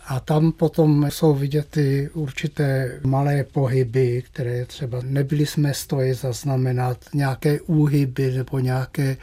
[0.06, 6.98] a tam potom jsou vidět ty určité malé pohyby, které třeba nebyly jsme stoje zaznamenat,
[7.14, 9.16] nějaké úhyby nebo nějaké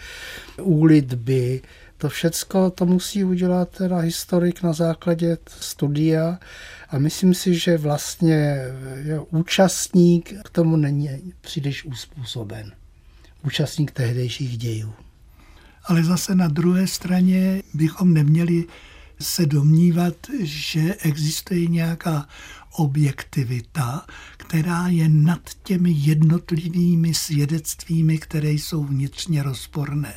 [0.62, 1.62] úlitby.
[1.98, 6.40] To všecko to musí udělat teda historik na základě studia
[6.90, 8.58] a myslím si, že vlastně
[9.30, 12.72] účastník k tomu není příliš uspůsoben.
[13.44, 14.94] Účastník tehdejších dějů.
[15.86, 18.66] Ale zase na druhé straně bychom neměli
[19.22, 22.28] se domnívat, že existuje nějaká
[22.72, 24.06] objektivita,
[24.38, 30.14] která je nad těmi jednotlivými svědectvími, které jsou vnitřně rozporné.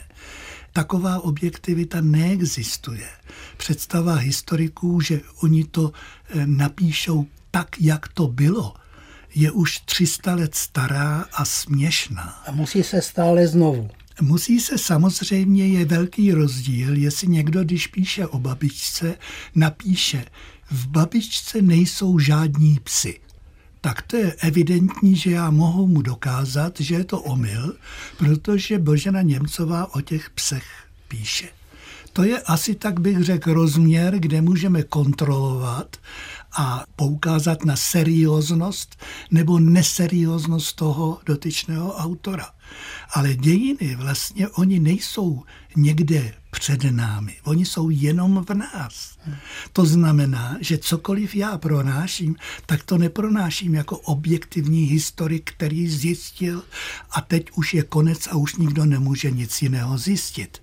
[0.73, 3.09] Taková objektivita neexistuje.
[3.57, 5.93] Představa historiků, že oni to
[6.29, 8.75] eh, napíšou tak, jak to bylo,
[9.35, 12.43] je už 300 let stará a směšná.
[12.47, 13.91] A musí se stále znovu.
[14.21, 19.19] Musí se samozřejmě, je velký rozdíl, jestli někdo, když píše o babičce,
[19.55, 20.25] napíše,
[20.71, 23.21] v babičce nejsou žádní psy.
[23.81, 27.75] Tak to je evidentní, že já mohu mu dokázat, že je to omyl,
[28.19, 30.65] protože Božena Němcová o těch psech
[31.09, 31.49] píše.
[32.13, 35.97] To je asi tak bych řekl rozměr, kde můžeme kontrolovat
[36.57, 38.97] a poukázat na serióznost
[39.31, 42.51] nebo neserióznost toho dotyčného autora.
[43.15, 45.43] Ale dějiny vlastně oni nejsou
[45.77, 47.37] někde před námi.
[47.45, 49.19] Oni jsou jenom v nás.
[49.73, 52.37] To znamená, že cokoliv já pronáším,
[52.67, 56.63] tak to nepronáším jako objektivní historik, který zjistil
[57.11, 60.63] a teď už je konec a už nikdo nemůže nic jiného zjistit.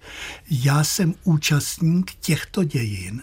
[0.50, 3.22] Já jsem účastník těchto dějin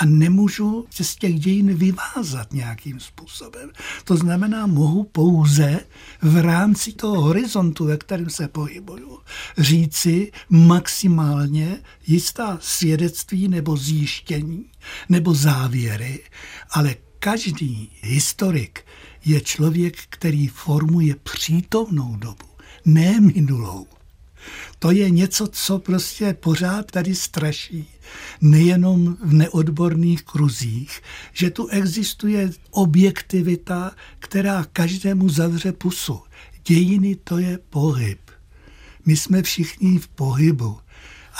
[0.00, 3.70] a nemůžu se z těch dějin vyvázat nějakým způsobem.
[4.04, 5.80] To znamená, mohu pouze
[6.22, 9.18] v rámci toho horizontu, ve kterém se pohybuju,
[9.58, 14.64] říci maximálně jistá svědectví nebo zjištění
[15.08, 16.20] nebo závěry,
[16.70, 18.84] ale každý historik
[19.24, 22.46] je člověk, který formuje přítomnou dobu,
[22.84, 23.86] ne minulou.
[24.78, 27.88] To je něco, co prostě pořád tady straší.
[28.40, 31.00] Nejenom v neodborných kruzích,
[31.32, 36.20] že tu existuje objektivita, která každému zavře pusu.
[36.66, 38.20] Dějiny to je pohyb.
[39.06, 40.78] My jsme všichni v pohybu.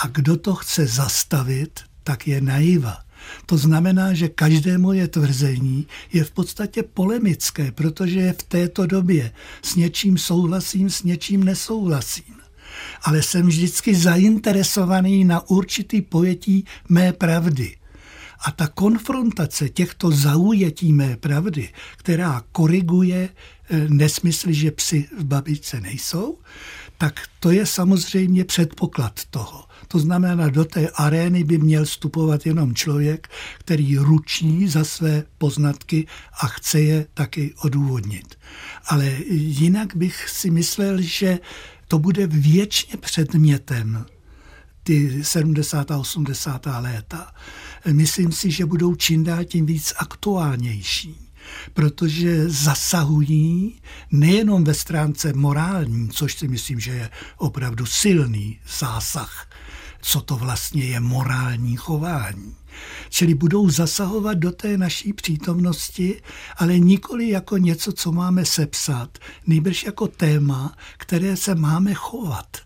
[0.03, 2.97] A kdo to chce zastavit, tak je naiva.
[3.45, 9.31] To znamená, že každé moje tvrzení je v podstatě polemické, protože je v této době.
[9.61, 12.38] S něčím souhlasím, s něčím nesouhlasím
[13.01, 17.75] ale jsem vždycky zainteresovaný na určitý pojetí mé pravdy.
[18.45, 25.81] A ta konfrontace těchto zaujetí mé pravdy, která koriguje eh, nesmysly, že psy v babičce
[25.81, 26.37] nejsou,
[26.97, 29.65] tak to je samozřejmě předpoklad toho.
[29.87, 33.27] To znamená, do té arény by měl vstupovat jenom člověk,
[33.59, 36.07] který ručí za své poznatky
[36.41, 38.35] a chce je taky odůvodnit.
[38.85, 41.39] Ale jinak bych si myslel, že
[41.89, 44.05] to bude věčně předmětem
[44.83, 45.91] ty 70.
[45.91, 46.65] a 80.
[46.79, 47.33] léta.
[47.91, 51.31] Myslím si, že budou čím dál tím víc aktuálnější,
[51.73, 53.81] protože zasahují
[54.11, 59.48] nejenom ve stránce morální, což si myslím, že je opravdu silný zásah,
[60.01, 62.55] co to vlastně je morální chování.
[63.09, 66.21] Čili budou zasahovat do té naší přítomnosti,
[66.57, 72.57] ale nikoli jako něco, co máme sepsat, nejbrž jako téma, které se máme chovat.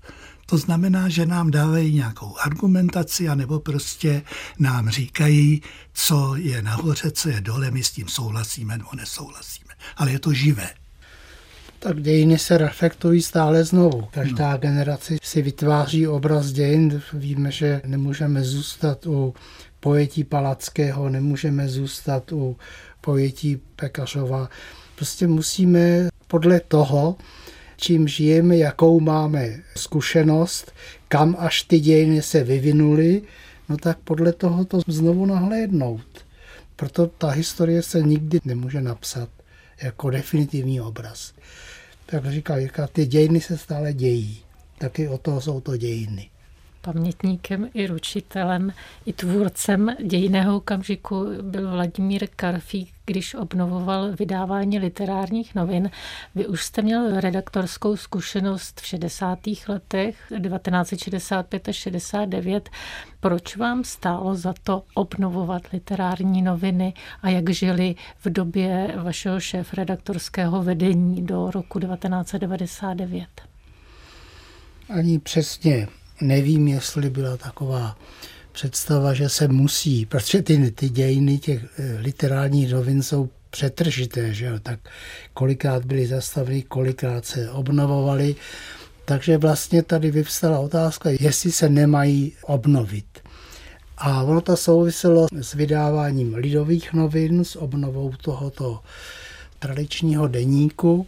[0.45, 4.21] To znamená, že nám dávají nějakou argumentaci, anebo prostě
[4.59, 5.61] nám říkají,
[5.93, 9.73] co je nahoře, co je dole, my s tím souhlasíme nebo nesouhlasíme.
[9.97, 10.82] Ale je to živé.
[11.83, 14.07] Tak dějiny se reflektují stále znovu.
[14.11, 14.57] Každá no.
[14.57, 17.01] generace si vytváří obraz dějin.
[17.13, 19.33] Víme, že nemůžeme zůstat u
[19.79, 22.57] pojetí Palackého, nemůžeme zůstat u
[23.01, 24.49] pojetí Pekařova.
[24.95, 27.15] Prostě musíme podle toho,
[27.77, 30.71] čím žijeme, jakou máme zkušenost,
[31.07, 33.21] kam až ty dějiny se vyvinuly,
[33.69, 36.25] no tak podle toho to znovu nahlédnout.
[36.75, 39.29] Proto ta historie se nikdy nemůže napsat
[39.81, 41.33] jako definitivní obraz.
[42.13, 44.39] Tak říká Jirka, ty dějiny se stále dějí.
[44.77, 46.29] Taky o toho jsou to dějiny
[46.83, 48.73] pamětníkem i ručitelem,
[49.05, 55.89] i tvůrcem dějného okamžiku byl Vladimír Karfík, když obnovoval vydávání literárních novin.
[56.35, 59.39] Vy už jste měl redaktorskou zkušenost v 60.
[59.67, 62.69] letech 1965 až 69.
[63.19, 69.73] Proč vám stálo za to obnovovat literární noviny a jak žili v době vašeho šéf
[69.73, 73.27] redaktorského vedení do roku 1999?
[74.89, 75.87] Ani přesně
[76.21, 77.97] nevím, jestli byla taková
[78.51, 84.45] představa, že se musí, protože ty, ty dějiny těch eh, literárních novin jsou přetržité, že
[84.45, 84.59] jo?
[84.59, 84.79] tak
[85.33, 88.35] kolikrát byly zastaveny, kolikrát se obnovovaly.
[89.05, 93.05] Takže vlastně tady vyvstala otázka, jestli se nemají obnovit.
[93.97, 98.79] A ono to souviselo s vydáváním lidových novin, s obnovou tohoto
[99.59, 101.07] tradičního deníku.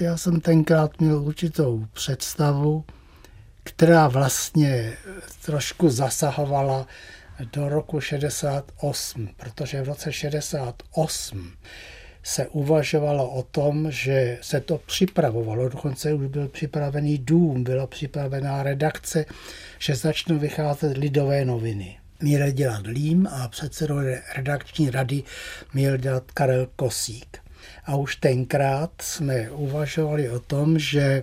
[0.00, 2.84] Já jsem tenkrát měl určitou představu,
[3.66, 4.96] která vlastně
[5.44, 6.86] trošku zasahovala
[7.52, 11.52] do roku 68, protože v roce 68
[12.22, 18.62] se uvažovalo o tom, že se to připravovalo, dokonce už byl připravený dům, byla připravená
[18.62, 19.24] redakce,
[19.78, 21.98] že začnou vycházet lidové noviny.
[22.20, 23.98] Měl dělat Lím a předsedou
[24.36, 25.22] redakční rady
[25.74, 27.38] měl dělat Karel Kosík.
[27.84, 31.22] A už tenkrát jsme uvažovali o tom, že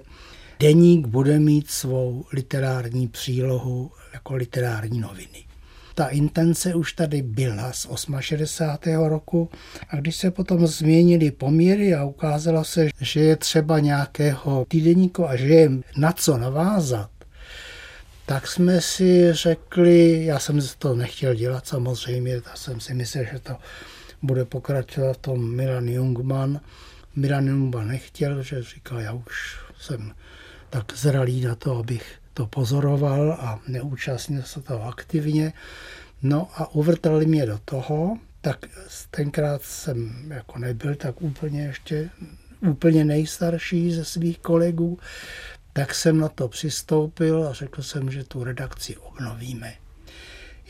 [0.64, 5.46] deník bude mít svou literární přílohu jako literární noviny.
[5.96, 7.88] Ta intence už tady byla z
[8.20, 9.04] 68.
[9.04, 9.50] roku
[9.90, 15.36] a když se potom změnily poměry a ukázalo se, že je třeba nějakého týdeníku a
[15.36, 17.10] že je na co navázat,
[18.26, 23.40] tak jsme si řekli, já jsem to nechtěl dělat samozřejmě, já jsem si myslel, že
[23.40, 23.56] to
[24.22, 26.60] bude pokračovat v tom Milan Jungman.
[27.16, 30.14] Milan Jungman nechtěl, že říkal, já už jsem
[30.74, 35.54] tak zralý na to, abych to pozoroval a neúčastnil se toho aktivně.
[36.22, 38.66] No a uvrtali mě do toho, tak
[39.12, 42.10] tenkrát jsem jako nebyl tak úplně ještě
[42.62, 45.00] úplně nejstarší ze svých kolegů,
[45.74, 49.74] tak jsem na to přistoupil a řekl jsem, že tu redakci obnovíme.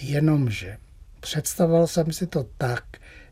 [0.01, 0.77] Jenomže
[1.19, 2.83] představoval jsem si to tak,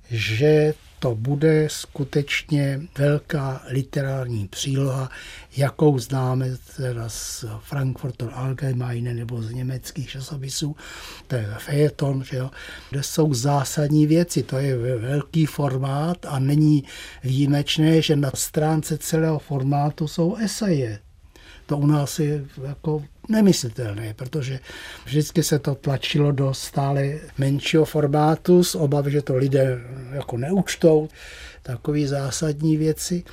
[0.10, 5.10] že to bude skutečně velká literární příloha,
[5.58, 10.76] jakou známe teda z Frankfurter Allgemeine nebo z německých časopisů,
[11.28, 12.52] to je Fejeton, že jo,
[12.90, 16.84] kde jsou zásadní věci, to je velký formát a není
[17.24, 21.00] výjimečné, že na stránce celého formátu jsou eseje.
[21.72, 24.60] To u nás je jako nemyslitelné, protože
[25.06, 29.80] vždycky se to tlačilo do stále menšího formátu s obavy, že to lidé
[30.12, 31.10] jako neučtou,
[31.64, 33.24] takové zásadní věci.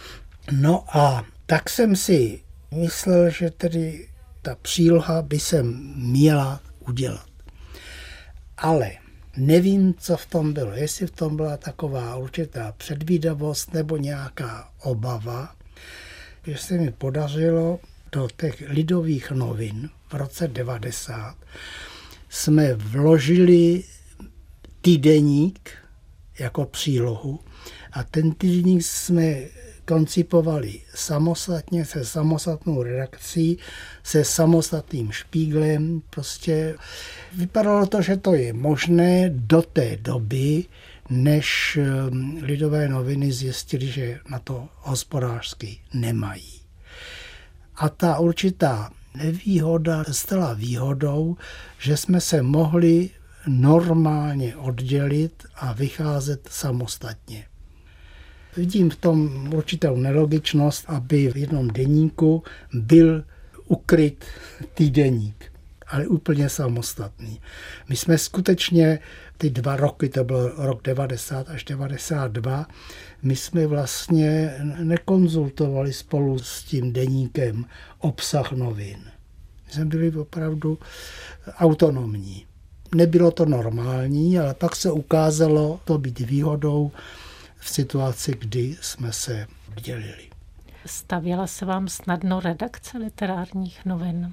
[0.52, 2.40] No a tak jsem si
[2.74, 4.08] myslel, že tedy
[4.42, 5.62] ta příloha by se
[5.96, 7.26] měla udělat.
[8.58, 8.90] Ale
[9.36, 10.72] nevím, co v tom bylo.
[10.72, 15.54] Jestli v tom byla taková určitá předvídavost nebo nějaká obava,
[16.46, 17.80] že se mi podařilo
[18.12, 21.36] do těch lidových novin v roce 90
[22.28, 23.84] jsme vložili
[24.80, 25.70] týdeník
[26.38, 27.40] jako přílohu
[27.92, 29.44] a ten týdeník jsme
[29.84, 33.58] koncipovali samostatně se samostatnou redakcí,
[34.02, 36.02] se samostatným špíglem.
[36.10, 36.74] Prostě
[37.32, 40.64] vypadalo to, že to je možné do té doby,
[41.10, 46.57] než um, lidové noviny zjistili, že na to hospodářsky nemají.
[47.78, 51.36] A ta určitá nevýhoda stala výhodou,
[51.78, 53.10] že jsme se mohli
[53.46, 57.44] normálně oddělit a vycházet samostatně.
[58.56, 63.24] Vidím v tom určitou nelogičnost, aby v jednom deníku byl
[63.66, 64.24] ukryt
[64.74, 65.52] týdeník,
[65.86, 67.40] ale úplně samostatný.
[67.88, 68.98] My jsme skutečně
[69.38, 72.66] ty dva roky, to byl rok 90 až 92,
[73.22, 77.64] my jsme vlastně nekonzultovali spolu s tím deníkem
[77.98, 78.98] obsah novin.
[79.66, 80.78] My jsme byli opravdu
[81.58, 82.46] autonomní.
[82.94, 86.90] Nebylo to normální, ale pak se ukázalo to být výhodou
[87.58, 89.46] v situaci, kdy jsme se
[89.82, 90.28] dělili.
[90.86, 94.32] Stavěla se vám snadno redakce literárních novin?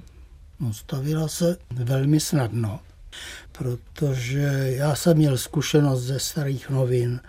[0.60, 2.80] No, stavila se velmi snadno,
[3.52, 7.20] protože já jsem měl zkušenost ze starých novin,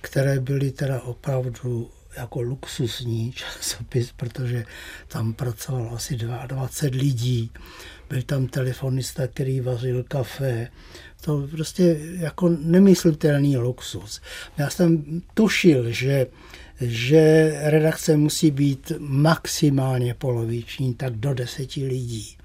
[0.00, 4.64] které byly teda opravdu jako luxusní časopis, protože
[5.08, 7.50] tam pracovalo asi 22 lidí.
[8.08, 10.68] Byl tam telefonista, který vařil kafe.
[11.20, 14.20] To prostě jako nemyslitelný luxus.
[14.58, 16.26] Já jsem tušil, že
[16.80, 22.36] že redakce musí být maximálně poloviční, tak do deseti lidí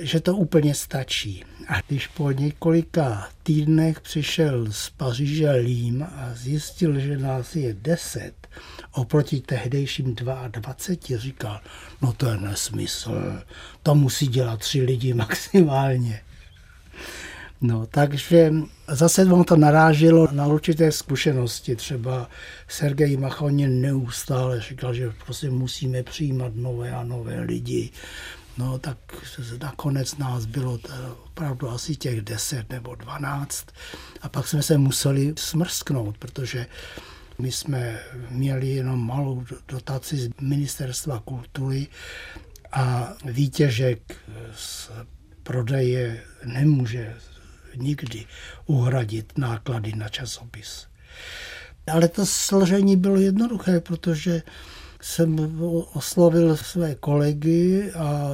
[0.00, 1.44] že to úplně stačí.
[1.68, 8.48] A když po několika týdnech přišel z Paříže Lím a zjistil, že nás je deset,
[8.92, 11.60] oproti tehdejším 22, říkal,
[12.02, 13.42] no to je nesmysl,
[13.82, 16.20] to musí dělat tři lidi maximálně.
[17.60, 18.52] No, takže
[18.88, 21.76] zase vám to naráželo na určité zkušenosti.
[21.76, 22.30] Třeba
[22.68, 27.90] Sergej Machonin neustále říkal, že prostě musíme přijímat nové a nové lidi.
[28.58, 28.98] No tak
[29.62, 30.78] nakonec nás bylo
[31.24, 33.66] opravdu asi těch 10 nebo 12
[34.20, 36.66] a pak jsme se museli smrsknout, protože
[37.38, 37.98] my jsme
[38.30, 41.86] měli jenom malou dotaci z ministerstva kultury
[42.72, 44.16] a výtěžek
[44.54, 44.90] z
[45.42, 47.16] prodeje nemůže
[47.76, 48.26] nikdy
[48.66, 50.86] uhradit náklady na časopis.
[51.92, 54.42] Ale to složení bylo jednoduché, protože
[55.00, 55.60] jsem
[55.92, 58.32] oslovil své kolegy a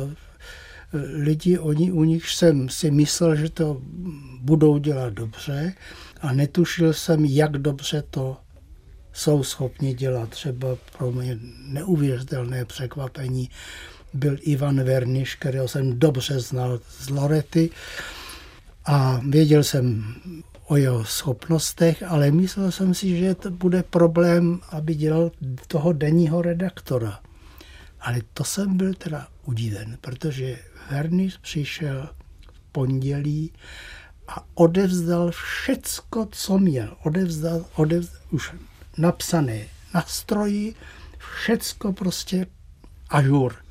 [1.15, 3.81] lidi, oni, u nich jsem si myslel, že to
[4.41, 5.75] budou dělat dobře
[6.21, 8.37] a netušil jsem, jak dobře to
[9.13, 10.29] jsou schopni dělat.
[10.29, 13.51] Třeba pro mě neuvěřitelné překvapení
[14.15, 17.71] byl Ivan Verniš, kterého jsem dobře znal z Lorety
[18.85, 20.15] A věděl jsem
[20.67, 25.31] o jeho schopnostech, ale myslel jsem si, že to bude problém, aby dělal
[25.67, 27.21] toho denního redaktora.
[28.01, 30.59] Ale to jsem byl teda udiven, protože
[30.91, 32.09] Vernis přišel
[32.53, 33.53] v pondělí
[34.29, 36.97] a odevzdal všecko, co měl.
[37.03, 38.53] Odevzdal, odevzdal už
[38.99, 40.75] napsané na stroji,
[41.19, 42.47] všecko prostě
[43.11, 43.64] ažur.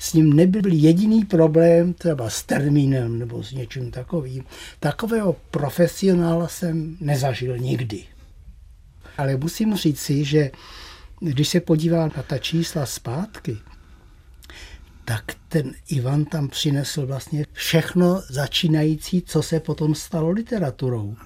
[0.00, 4.44] S ním nebyl jediný problém třeba s termínem nebo s něčím takovým.
[4.80, 8.04] Takového profesionála jsem nezažil nikdy.
[9.18, 10.50] Ale musím říct si, že
[11.20, 13.56] když se podívám na ta čísla zpátky,
[15.04, 21.16] tak ten Ivan tam přinesl vlastně všechno začínající, co se potom stalo literaturou.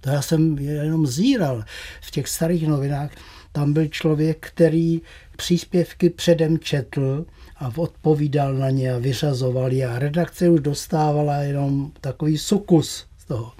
[0.00, 1.64] To já jsem jenom zíral
[2.02, 3.10] v těch starých novinách.
[3.52, 5.00] Tam byl člověk, který
[5.36, 7.26] příspěvky předem četl
[7.60, 9.86] a odpovídal na ně a vyřazoval je.
[9.86, 13.52] A redakce už dostávala jenom takový sukus z toho.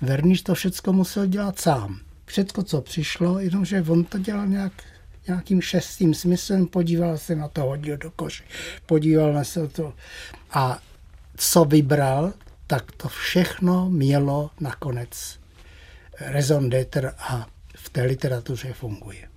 [0.00, 2.00] Verniš to všechno musel dělat sám.
[2.26, 4.72] Všecko, co přišlo, jenomže on to dělal nějak
[5.26, 8.44] nějakým šestým smyslem, podíval se na to, hodil do koše,
[8.86, 9.94] podíval na se to
[10.50, 10.78] a
[11.36, 12.32] co vybral,
[12.66, 15.38] tak to všechno mělo nakonec
[16.20, 19.28] raison d'être a v té literatuře funguje.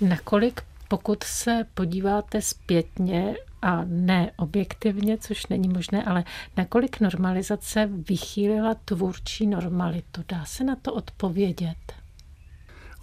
[0.00, 6.24] Nakolik, pokud se podíváte zpětně a ne objektivně, což není možné, ale
[6.56, 10.24] nakolik normalizace vychýlila tvůrčí normalitu?
[10.28, 11.92] Dá se na to odpovědět?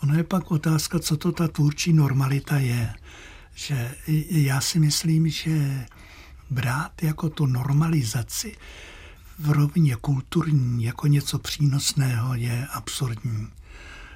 [0.03, 2.93] Ono je pak otázka, co to ta tvůrčí normalita je.
[3.55, 3.91] Že
[4.29, 5.85] já si myslím, že
[6.49, 8.57] brát jako tu normalizaci
[9.39, 13.47] v rovině kulturní jako něco přínosného je absurdní.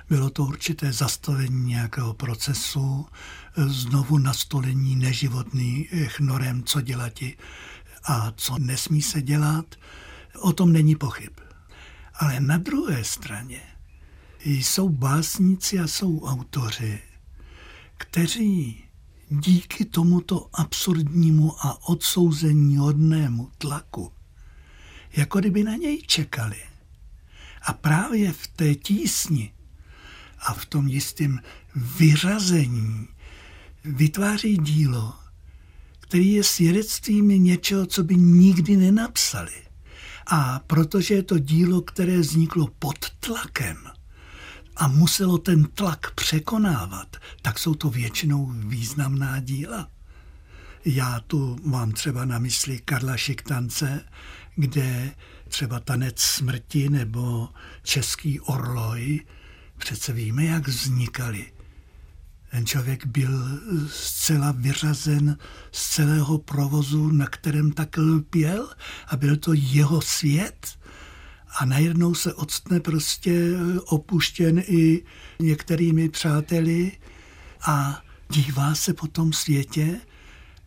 [0.10, 3.06] Bylo to určité zastavení nějakého procesu,
[3.66, 7.14] znovu nastolení neživotných norem, co dělat
[8.04, 9.76] a co nesmí se dělat.
[10.40, 11.32] O tom není pochyb.
[12.14, 13.62] Ale na druhé straně
[14.46, 17.00] jsou básníci a jsou autoři,
[17.98, 18.84] kteří
[19.30, 24.12] díky tomuto absurdnímu a odsouzení hodnému tlaku,
[25.16, 26.58] jako kdyby na něj čekali.
[27.62, 29.54] A právě v té tísni
[30.40, 31.40] a v tom jistém
[31.76, 33.08] vyřazení
[33.88, 35.14] vytváří dílo,
[36.00, 39.54] který je svědectvím něčeho, co by nikdy nenapsali.
[40.28, 43.78] A protože je to dílo, které vzniklo pod tlakem–
[44.78, 49.90] a muselo ten tlak překonávat, tak jsou to většinou významná díla.
[50.86, 54.06] Já tu mám třeba na mysli Karla Šiktance,
[54.56, 55.16] kde
[55.48, 57.50] třeba Tanec smrti nebo
[57.84, 59.26] Český orloj,
[59.78, 61.52] přece víme, jak vznikaly.
[62.52, 65.38] Ten člověk byl zcela vyřazen
[65.72, 68.70] z celého provozu, na kterém tak lpěl
[69.08, 70.78] a byl to jeho svět
[71.60, 73.52] a najednou se odstne prostě
[73.86, 75.04] opuštěn i
[75.40, 76.92] některými přáteli
[77.68, 80.00] a dívá se po tom světě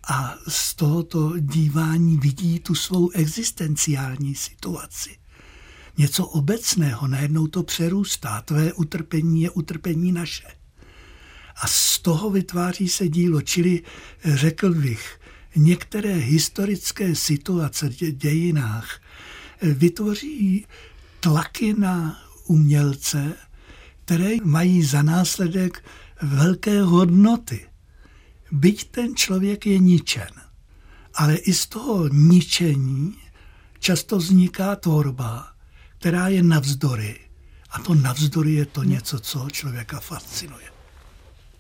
[0.09, 5.17] a z tohoto dívání vidí tu svou existenciální situaci.
[5.99, 8.41] Něco obecného, najednou to přerůstá.
[8.41, 10.60] Tvé utrpení je utrpení naše.
[11.61, 13.83] A z toho vytváří se dílo, čili
[14.25, 15.21] řekl bych,
[15.57, 19.01] některé historické situace v dějinách
[19.63, 20.67] vytvoří
[21.21, 23.37] tlaky na umělce,
[24.05, 25.85] které mají za následek
[26.23, 27.67] velké hodnoty.
[28.53, 30.31] Byť ten člověk je ničen,
[31.15, 33.17] ale i z toho ničení
[33.79, 35.53] často vzniká tvorba,
[35.99, 37.21] která je navzdory.
[37.71, 40.70] A to navzdory je to něco, co člověka fascinuje.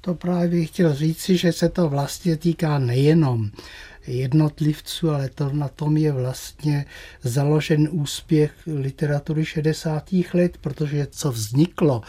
[0.00, 3.50] To právě bych chtěl říci, že se to vlastně týká nejenom
[4.06, 6.86] jednotlivců, ale to na tom je vlastně
[7.22, 10.12] založen úspěch literatury 60.
[10.34, 12.02] let, protože co vzniklo,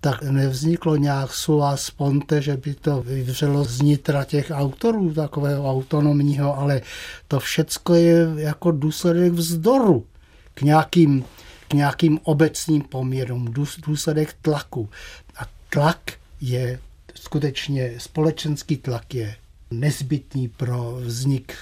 [0.00, 6.58] tak nevzniklo nějak sua sponte, že by to vyvřelo z nitra těch autorů takového autonomního,
[6.58, 6.80] ale
[7.28, 10.06] to všecko je jako důsledek vzdoru
[10.54, 11.24] k nějakým,
[11.68, 13.54] k nějakým obecným poměrům,
[13.86, 14.88] důsledek tlaku.
[15.36, 16.00] A tlak
[16.40, 16.78] je
[17.22, 19.36] skutečně, společenský tlak je
[19.70, 21.54] nezbytný pro vznik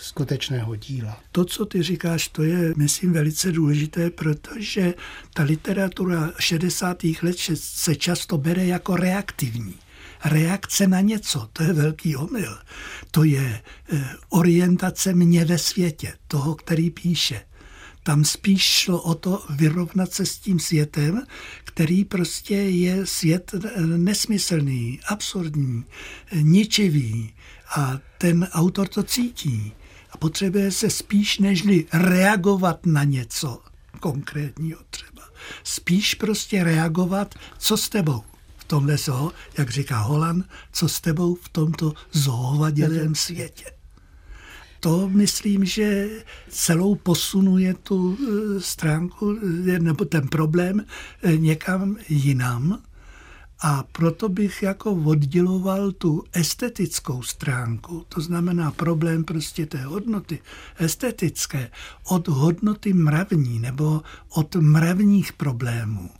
[0.00, 1.20] skutečného díla.
[1.32, 4.94] To, co ty říkáš, to je, myslím, velice důležité, protože
[5.34, 7.04] ta literatura 60.
[7.22, 9.74] let se často bere jako reaktivní.
[10.24, 12.58] Reakce na něco, to je velký omyl.
[13.10, 13.62] To je
[13.92, 17.40] eh, orientace mě ve světě, toho, který píše.
[18.06, 21.22] Tam spíš šlo o to vyrovnat se s tím světem,
[21.64, 23.54] který prostě je svět
[23.96, 25.84] nesmyslný, absurdní,
[26.32, 27.34] ničivý.
[27.76, 29.72] A ten autor to cítí.
[30.10, 33.62] A potřebuje se spíš nežli reagovat na něco
[34.00, 35.22] konkrétního třeba.
[35.64, 38.24] Spíš prostě reagovat, co s tebou
[38.56, 43.75] v tomhle zoo, jak říká Holan, co s tebou v tomto zoovadělém světě.
[44.86, 46.08] To myslím, že
[46.48, 49.38] celou posunuje tu eh, stránku
[49.78, 50.84] nebo ten problém
[51.22, 52.82] eh, někam jinam
[53.62, 60.38] a proto bych jako odděloval tu estetickou stránku, to znamená problém prostě té hodnoty
[60.78, 61.70] estetické,
[62.04, 66.10] od hodnoty mravní nebo od mravních problémů,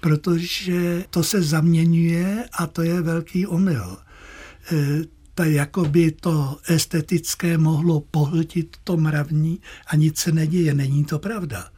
[0.00, 3.96] protože to se zaměňuje a to je velký omyl.
[5.36, 11.18] E, ta jakoby to estetické mohlo pohltit to mravní a nic se neděje, není to
[11.18, 11.70] pravda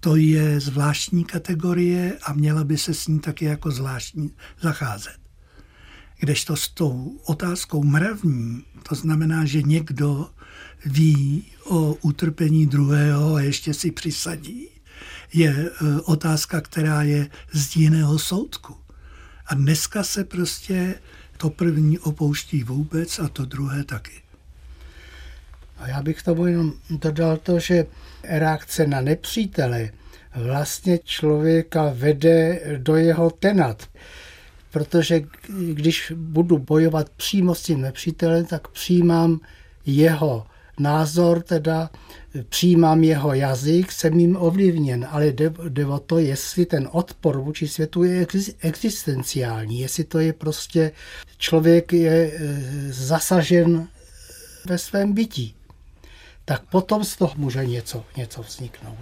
[0.00, 5.20] to je zvláštní kategorie a měla by se s ní taky jako zvláštní zacházet.
[6.20, 10.30] Kdežto s tou otázkou mravní, to znamená, že někdo
[10.86, 14.68] ví o utrpení druhého a ještě si přisadí,
[15.32, 15.70] je e,
[16.00, 18.76] otázka, která je z jiného soudku.
[19.46, 20.94] A dneska se prostě
[21.40, 24.22] to první opouští vůbec a to druhé taky.
[25.78, 27.86] A já bych tomu jenom dodal to, že
[28.22, 29.90] reakce na nepřítele
[30.34, 33.88] vlastně člověka vede do jeho tenat.
[34.70, 35.20] Protože
[35.72, 39.40] když budu bojovat přímo s tím nepřítelem, tak přijímám
[39.86, 40.46] jeho
[40.80, 41.90] názor, teda
[42.48, 47.68] přijímám jeho jazyk, jsem jim ovlivněn, ale jde, jde o to, jestli ten odpor vůči
[47.68, 48.26] světu je
[48.60, 50.92] existenciální, jestli to je prostě,
[51.38, 52.32] člověk je e,
[52.92, 53.88] zasažen
[54.66, 55.54] ve svém bytí
[56.50, 58.98] tak potom z toho může něco, něco vzniknout.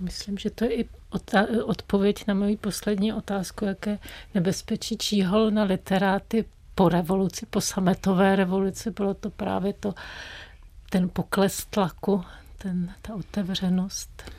[0.00, 0.88] Myslím, že to je i
[1.64, 3.98] odpověď na moji poslední otázku, jaké
[4.34, 6.44] nebezpečí číhol na literáty
[6.74, 8.90] po revoluci, po sametové revoluci.
[8.90, 9.94] Bylo to právě to,
[10.90, 12.24] ten pokles tlaku,
[12.58, 14.30] ten, ta otevřenost.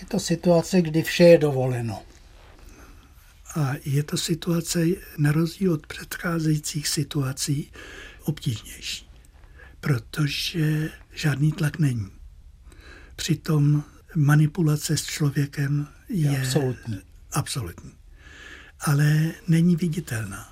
[0.00, 2.02] Je to situace, kdy vše je dovoleno.
[3.56, 4.84] A je to situace,
[5.18, 7.72] na rozdíl od předcházejících situací,
[8.24, 9.12] obtížnější
[9.82, 12.10] protože žádný tlak není.
[13.16, 17.00] Přitom manipulace s člověkem je, je absolutní.
[17.32, 17.92] absolutní.
[18.80, 20.51] Ale není viditelná.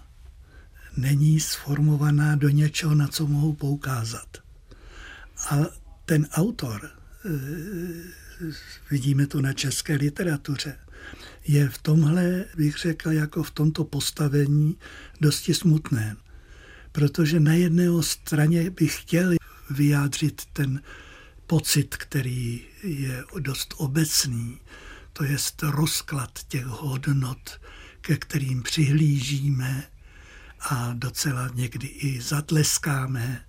[0.97, 4.39] Není sformovaná do něčeho, na co mohou poukázat.
[5.51, 5.57] A
[6.05, 6.91] ten autor,
[7.25, 8.51] eh,
[8.91, 10.79] vidíme to na české literatuře,
[11.47, 14.77] je v tomhle, bych řekl, jako v tomto postavení
[15.21, 16.17] dosti smutné
[16.93, 19.35] protože na jedné straně bych chtěl
[19.71, 20.83] vyjádřit ten
[21.47, 24.61] pocit, který je dost obecný,
[25.13, 27.61] to je rozklad těch hodnot,
[28.01, 29.85] ke kterým přihlížíme
[30.61, 33.45] a docela někdy i zatleskáme.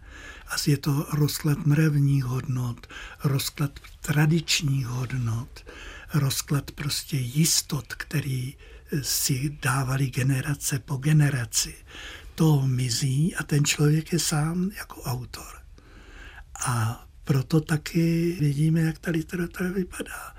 [0.48, 2.88] A je to rozklad mrevních hodnot,
[3.24, 5.66] rozklad tradičních hodnot,
[6.14, 8.56] rozklad prostě jistot, který
[9.02, 11.76] si dávali generace po generaci
[12.36, 15.62] to mizí a ten člověk je sám jako autor.
[16.66, 20.36] A proto taky vidíme, jak ta literatura vypadá.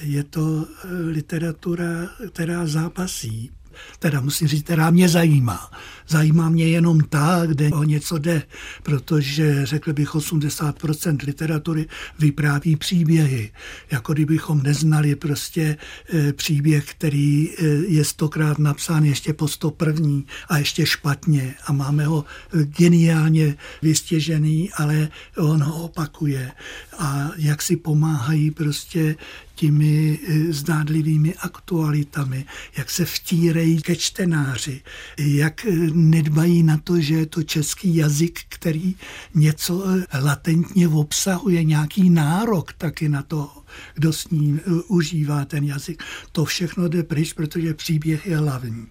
[0.00, 1.86] Je to eh, literatura,
[2.32, 3.50] která zápasí
[3.98, 5.70] teda musím říct, která mě zajímá.
[6.08, 8.42] Zajímá mě jenom ta, kde o něco jde,
[8.82, 11.86] protože řekl bych 80% literatury
[12.18, 13.50] vypráví příběhy.
[13.90, 15.76] Jako kdybychom neznali prostě
[16.14, 21.72] e, příběh, který e, je stokrát napsán ještě po sto první a ještě špatně a
[21.72, 26.52] máme ho geniálně vystěžený, ale on ho opakuje.
[26.98, 29.16] A jak si pomáhají prostě
[29.62, 32.44] těmi eh, zdádlivými aktualitami,
[32.76, 34.82] jak se vtírají ke čtenáři,
[35.18, 38.94] jak eh, nedbají na to, že je to český jazyk, který
[39.34, 43.50] něco eh, latentně obsahuje, nějaký nárok taky na to,
[43.94, 46.02] kdo s ním užívá ten jazyk.
[46.32, 48.86] To všechno jde pryč, protože příběh je hlavní.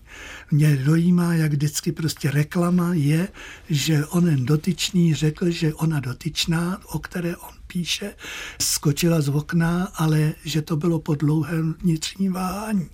[0.51, 3.27] Mě dojímá, jak vždycky prostě reklama je,
[3.69, 8.15] že onen dotyčný řekl, že ona dotyčná, o které on píše,
[8.61, 12.89] skočila z okna, ale že to bylo po dlouhém vnitřním váhání.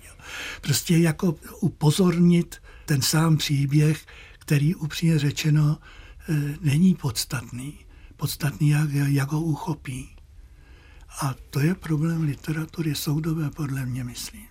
[0.61, 2.55] Prostě jako upozornit
[2.85, 4.05] ten sám příběh,
[4.39, 5.77] který upřímně řečeno
[6.29, 7.73] e, není podstatný.
[8.17, 10.09] Podstatný, jak, jak ho uchopí.
[11.21, 14.46] A to je problém literatury soudové, podle mě, myslím.